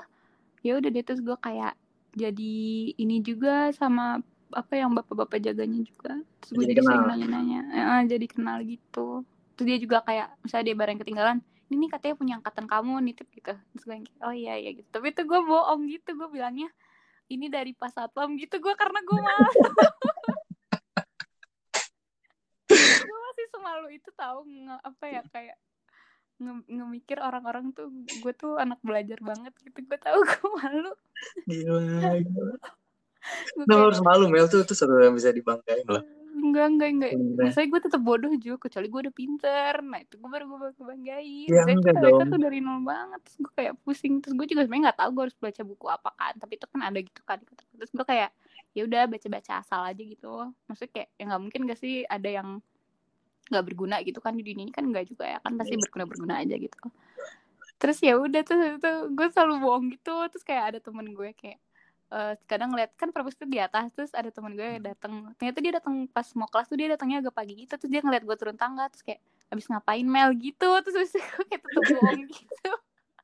[0.61, 1.73] ya udah deh terus gue kayak
[2.17, 2.57] Jadi
[2.97, 6.25] ini juga sama Apa yang bapak-bapak jaganya juga.
[6.41, 7.61] Terus gue Jadi sering nanya-nanya.
[7.69, 9.21] Eh, Jadi kenal gitu.
[9.53, 13.29] Terus dia juga kayak Misalnya dia barang ketinggalan ini nih katanya punya angkatan kamu nitip
[13.29, 13.53] gitu.
[13.53, 14.89] Terus gue oh iya iya gitu.
[14.89, 16.17] Tapi itu gue bohong gitu.
[16.17, 16.73] Gue bilangnya
[17.29, 18.57] ini dari pas satpam gitu.
[18.57, 19.51] Gue karena gue malu.
[22.69, 24.45] Gue masih semalu itu tahu
[24.85, 25.57] apa ya kayak
[26.39, 30.93] nge- ngemikir orang-orang tuh gue tuh anak belajar banget gitu gue tahu gue malu
[31.45, 31.81] Gila.
[32.17, 32.55] gila.
[32.55, 32.57] gue
[33.59, 36.01] Lu kayak harus malu Mel tuh itu seru yang bisa dibanggain loh.
[36.39, 37.43] enggak enggak enggak Bener.
[37.45, 40.85] maksudnya gue tetap bodoh juga kecuali gue udah pinter nah itu gue baru gue bakal
[40.87, 42.31] banggain Ya, enggak dong.
[42.31, 45.23] tuh dari nol banget terus gue kayak pusing terus gue juga sebenarnya nggak tahu gue
[45.27, 47.39] harus baca buku apa kan tapi itu kan ada gitu kan
[47.75, 48.31] terus gue kayak
[48.71, 50.33] ya udah baca baca asal aja gitu
[50.65, 52.49] maksudnya kayak ya nggak mungkin gak sih ada yang
[53.49, 56.35] nggak berguna gitu kan di dunia ini kan nggak juga ya kan pasti berguna berguna
[56.41, 56.77] aja gitu.
[57.79, 61.59] Terus ya udah tuh, tuh gue selalu bohong gitu terus kayak ada temen gue kayak
[62.11, 65.59] eh, kadang ngeliat kan perpus tuh di atas terus ada temen gue yang datang ternyata
[65.63, 68.37] dia datang pas mau kelas tuh dia datangnya agak pagi gitu terus dia ngeliat gue
[68.37, 70.35] turun tangga terus kayak abis ngapain Mel?
[70.37, 72.73] gitu terus itu gue kayak tetep bohong gitu.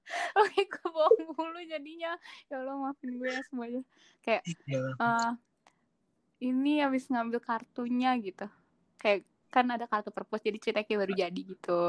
[0.40, 2.16] Oke gue bohong mulu jadinya.
[2.48, 3.82] Ya Allah maafin gue ya semuanya.
[4.20, 4.42] Kayak
[5.00, 5.30] eh
[6.44, 8.46] ini habis ngambil kartunya gitu.
[9.00, 11.82] Kayak kan ada kartu perpus jadi ceritanya kayak baru jadi gitu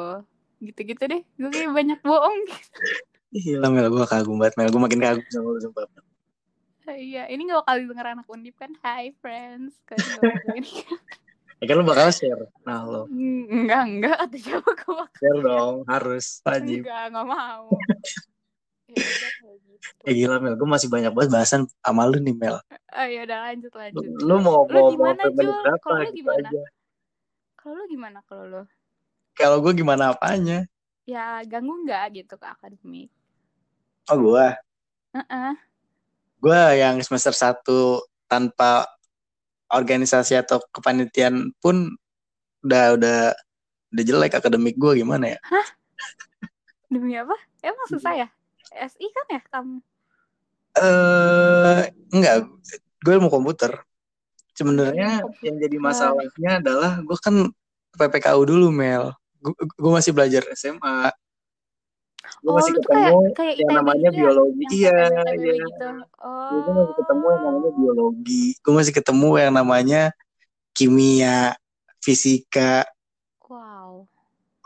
[0.62, 2.80] gitu-gitu deh gue kayak banyak bohong gitu.
[3.36, 5.84] Gila Mel gue kagum banget Mel gue makin kagum sama lu sumpah.
[6.93, 9.97] iya ini gak bakal denger anak undip kan hi friends gak
[11.56, 12.45] Ya kan lu bakal share.
[12.62, 16.80] Nah lo enggak enggak kata siapa gue bakal share dong harus wajib.
[16.86, 17.67] enggak enggak mau
[18.86, 19.32] ya udah
[19.65, 22.58] gitu Ya gila Mel gue masih banyak banget bahasan sama lu nih Mel.
[22.69, 25.51] oh ya udah lanjut Lu, lanjut lu mau Lu mau gimana, Jul?
[25.82, 26.47] Kalau lu gitu gimana?
[26.47, 26.62] aja.
[27.65, 28.62] Kalau lu gimana kalau lu
[29.34, 30.69] Kalau gue gimana apanya?
[31.10, 33.10] ya ganggu nggak gitu ke akademik
[34.06, 34.47] Oh gue.
[35.17, 35.54] Heeh.
[36.38, 38.86] Gue yang semester 1 tanpa
[39.73, 41.89] organisasi atau kepanitiaan pun
[42.62, 43.17] udah udah
[43.89, 45.39] udah jelek akademik gue gimana ya?
[46.86, 47.34] demi apa
[47.65, 48.28] emang susah ya
[48.86, 49.82] SI kan ya kamu
[50.75, 51.82] Eh
[52.13, 52.51] enggak,
[53.01, 53.71] gue mau komputer.
[54.56, 55.91] Sebenarnya Oh, yang jadi komputer.
[55.91, 57.36] masalahnya adalah gue kan
[58.00, 59.12] PPKU dulu Mel.
[59.76, 61.12] Gue masih belajar SMA.
[62.41, 64.18] Gue oh masih tuh kayak ketemu kayak yang ITB namanya gitu ya?
[64.18, 64.63] biologi.
[64.74, 64.98] Iya,
[65.38, 65.56] iya.
[65.62, 65.89] gitu
[66.24, 68.46] oh Gue masih ketemu yang namanya biologi.
[68.63, 70.02] Gue masih ketemu yang namanya
[70.76, 71.39] kimia,
[72.02, 72.88] fisika.
[73.48, 74.08] wow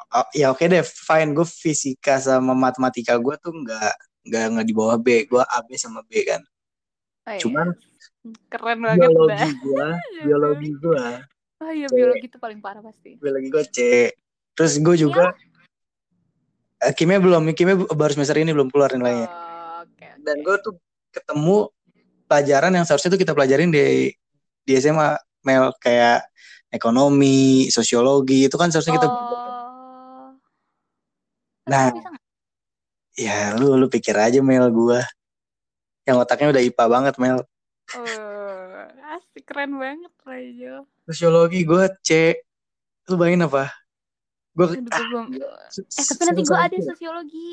[0.10, 1.38] Oh, ya oke deh, fine.
[1.38, 3.94] Gue fisika sama matematika gue tuh nggak
[4.26, 5.30] nggak nggak di bawah B.
[5.30, 6.42] Gue A B sama B kan.
[6.42, 7.38] oh, iya.
[7.38, 7.68] Cuman
[8.52, 9.88] keren banget biologi gue,
[10.28, 10.70] biologi.
[10.76, 11.06] gue,
[11.64, 13.16] oh iya biologi itu paling parah pasti.
[13.18, 13.78] Biologi gue C.
[14.54, 15.32] Terus gue juga
[16.84, 19.28] eh, kimia belum, kimia baru semester ini belum keluar nilainya.
[19.28, 20.08] oh, oke oke.
[20.24, 20.76] Dan gue tuh
[21.10, 21.72] ketemu
[22.30, 24.14] pelajaran yang seharusnya tuh kita pelajarin di
[24.68, 25.18] di SMA
[25.48, 26.30] Mel kayak
[26.70, 29.40] ekonomi, sosiologi itu kan seharusnya kita oh.
[31.70, 31.94] Tapi Nah.
[33.14, 35.06] ya lu lu pikir aja Mel gua.
[36.06, 37.38] Yang otaknya udah IPA banget Mel.
[37.98, 38.86] Oh
[39.18, 42.38] asik keren banget Rejo Sosiologi gua C.
[43.10, 43.74] Lu bayangin apa?
[44.54, 45.26] Gue belum
[45.74, 47.50] su- eh tapi nanti gue ada sosiologi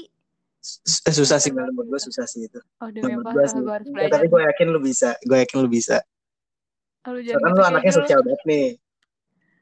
[1.06, 2.58] eh, susah sih Mel, menurut gua susah sih itu.
[2.82, 5.08] oh demi apa gua Ah, gue harus Ya, belajar tapi gue yakin lu bisa.
[5.24, 5.96] Gue yakin lu bisa.
[7.06, 8.66] Lu jangan Soalnya lu anaknya sosial banget nih.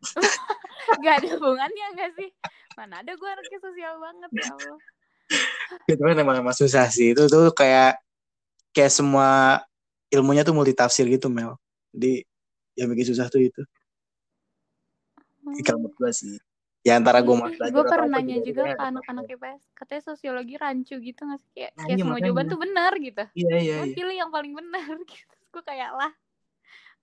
[1.05, 2.29] Gak ada hubungannya gak sih?
[2.75, 4.79] Mana ada gue anaknya sosial banget ya Allah.
[5.89, 7.13] Gitu kan emang emang susah sih.
[7.13, 8.01] Itu tuh kayak
[8.75, 9.61] kayak semua
[10.15, 11.59] ilmunya tuh multitafsir gitu Mel.
[11.91, 12.23] Jadi
[12.79, 13.63] yang bikin susah tuh itu.
[15.45, 15.61] Hmm.
[15.61, 16.41] kalau gue sih
[16.85, 20.97] ya antara gue mau belajar gue pernah nanya juga ke anak-anak IPS katanya sosiologi rancu
[21.01, 21.51] gitu nggak sih?
[21.53, 23.25] Kayak, kayak iya, semua jawaban tuh benar gitu.
[23.37, 23.95] Iya iya iya.
[23.97, 25.35] pilih yang paling benar gitu.
[25.53, 26.13] Gue kayak lah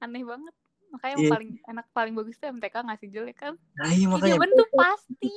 [0.01, 0.53] aneh banget.
[0.91, 1.31] Makanya yang Iya.
[1.33, 3.53] paling enak paling bagus tuh MTK ngasih jelek kan?
[3.77, 5.29] Nah iya makanya jawaban tuh pasti.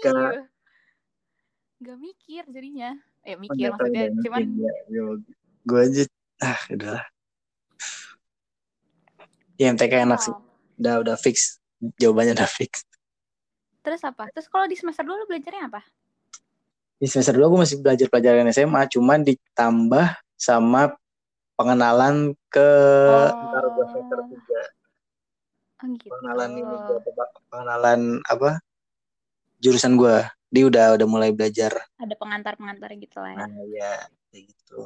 [1.85, 2.91] nggak mikir jadinya.
[3.25, 4.72] Ya mikir maksudnya udah cuman ya,
[5.64, 6.03] gue aja
[6.45, 7.05] ah udahlah
[9.59, 10.34] ya MTK enak sih.
[10.80, 11.62] Udah udah fix.
[12.00, 12.82] Jawabannya udah fix.
[13.84, 14.32] Terus apa?
[14.32, 15.84] Terus kalau di semester dulu belajarnya apa?
[16.96, 20.07] Di semester 2 gue masih belajar pelajaran SMA cuman ditambah
[20.40, 20.96] sama
[21.55, 22.70] pengenalan ke
[23.12, 23.28] Oh.
[23.28, 24.32] ntar gue semester 3
[25.84, 26.11] oh, gitu.
[26.16, 28.50] Pengenalan ini gua, pengenalan apa
[29.61, 30.16] jurusan gue
[30.55, 31.74] dia udah udah mulai belajar.
[31.98, 33.38] Ada pengantar pengantar gitu lah ya.
[33.42, 33.92] Nah ya
[34.30, 34.78] kayak gitu.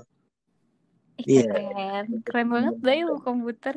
[1.23, 1.45] Iya.
[1.55, 2.07] keren.
[2.25, 3.77] Keren banget ilmu komputer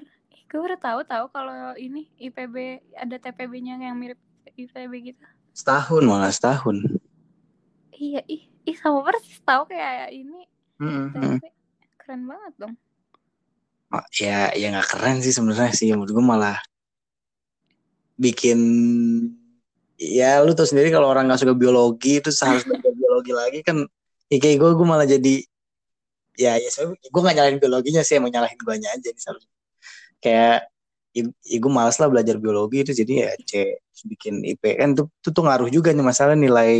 [0.51, 4.19] gue baru tahu tahu kalau ini IPB ada TPB-nya yang mirip
[4.51, 5.23] IPB gitu.
[5.55, 6.83] Setahun malah setahun.
[7.95, 10.43] Iya ih ih sama persis tahu kayak ini.
[10.75, 11.39] Mm-mm.
[11.39, 11.43] TPB
[11.95, 12.75] keren banget dong.
[13.95, 15.87] Oh, ya ya nggak keren sih sebenarnya sih.
[15.95, 16.59] Menurut gue malah
[18.19, 18.59] bikin
[19.95, 23.87] ya lu tau sendiri kalau orang nggak suka biologi terus harus belajar biologi lagi kan
[24.27, 25.35] ya kayak gue gue malah jadi
[26.35, 29.60] ya ya sebenarnya gue nggak nyalahin biologinya sih emang nyalahin guanya aja nih seharusnya
[30.21, 30.69] kayak
[31.11, 33.51] ya, ya gue malas lah belajar biologi itu jadi ya C
[34.07, 36.73] bikin IP kan tuh, tuh tuh ngaruh juga nih masalah nilai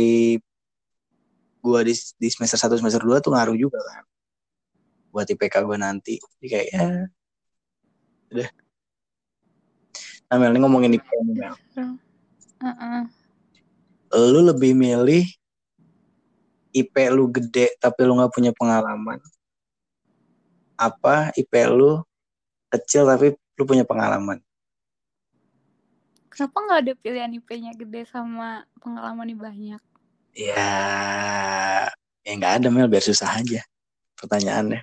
[1.62, 4.02] gue di, di semester 1 semester 2 tuh ngaruh juga kan
[5.12, 6.14] buat IPK gue nanti.
[6.18, 6.84] Jadi kayak ya
[8.32, 8.48] udah.
[10.32, 11.54] Nah Mel ini ngomongin IP nih Mel.
[12.62, 13.02] Heeh.
[14.12, 15.24] lu lebih milih
[16.72, 19.20] IP lu gede tapi lu nggak punya pengalaman
[20.76, 22.00] apa IP lu
[22.72, 24.40] kecil tapi lu punya pengalaman.
[26.32, 29.82] Kenapa nggak ada pilihan IP-nya gede sama pengalamannya banyak?
[30.32, 30.72] Ya
[32.24, 32.88] ya nggak ada Mel.
[32.88, 33.60] Biar susah aja
[34.16, 34.80] pertanyaannya.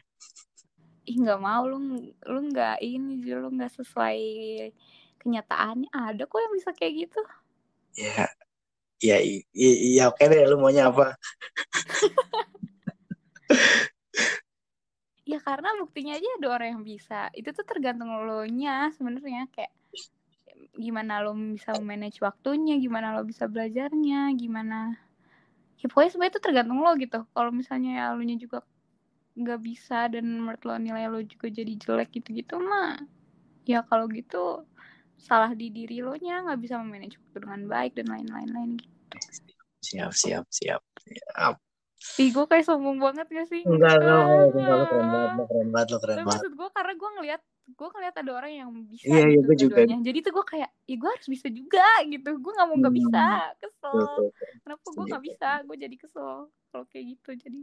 [1.09, 1.65] Ih nggak mau.
[1.65, 4.19] Lu lu nggak ini lu nggak sesuai
[5.17, 5.89] kenyataannya.
[5.89, 7.21] Ada kok yang bisa kayak gitu.
[7.97, 8.29] Ya
[9.01, 10.45] ya i- i- ya oke deh.
[10.45, 11.17] Lu maunya apa
[15.29, 17.29] ya karena buktinya aja ada orang yang bisa.
[17.37, 19.45] Itu tuh tergantung lo nya sebenarnya.
[19.53, 19.69] Kayak
[20.73, 24.97] gimana lo bisa manage waktunya gimana lo bisa belajarnya gimana.
[25.77, 27.19] Ya pokoknya sebenarnya itu tergantung lo gitu.
[27.29, 28.65] Kalau misalnya ya lo nya juga
[29.37, 32.99] nggak bisa dan menurut lo nilai lo juga jadi jelek gitu gitu mah
[33.63, 34.67] ya kalau gitu
[35.15, 39.17] salah di diri lo nya nggak bisa memanage waktu dengan baik dan lain-lain lain gitu.
[39.79, 40.81] Siap siap siap.
[41.05, 41.68] Siap
[41.99, 43.61] Ih, gue kayak sombong banget gak sih?
[43.67, 44.55] enggak enggak enggak Enggak.
[44.55, 47.09] enggak, lu keren banget lu keren banget lu keren Tapi banget maksud gue karena gue
[47.19, 49.79] ngeliat gue ngeliat ada orang yang bisa Iya, iya, gitu gue juga.
[49.85, 52.29] Jadi tuh gue kayak, ya gue harus bisa juga gitu.
[52.41, 53.01] Gue nggak mau nggak Hmm.
[53.03, 53.25] bisa,
[53.61, 53.99] kesel.
[54.65, 55.49] Kenapa gue nggak bisa?
[55.69, 56.35] Gue jadi kesel
[56.71, 57.29] kalau kayak gitu.
[57.37, 57.59] Jadi.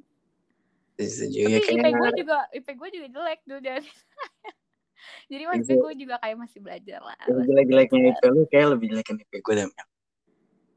[0.96, 3.84] setuju Tapi ya IP kayak gue juga, IP gue juga jelek dulu dari.
[5.32, 7.18] jadi maksudnya gue juga kayak masih belajar lah.
[7.26, 8.00] Jelek-jeleknya.
[8.14, 9.66] IP lu kayak lebih jelekin IP gue deh.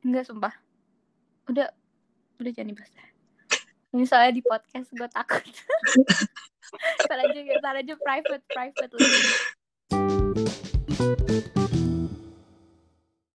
[0.03, 0.53] Enggak sumpah.
[1.47, 1.70] Udah,
[2.41, 2.91] udah jangan dibahas.
[3.89, 5.45] Misalnya di podcast gue takut.
[7.09, 7.39] Ntar aja,
[7.81, 8.93] aja private, private.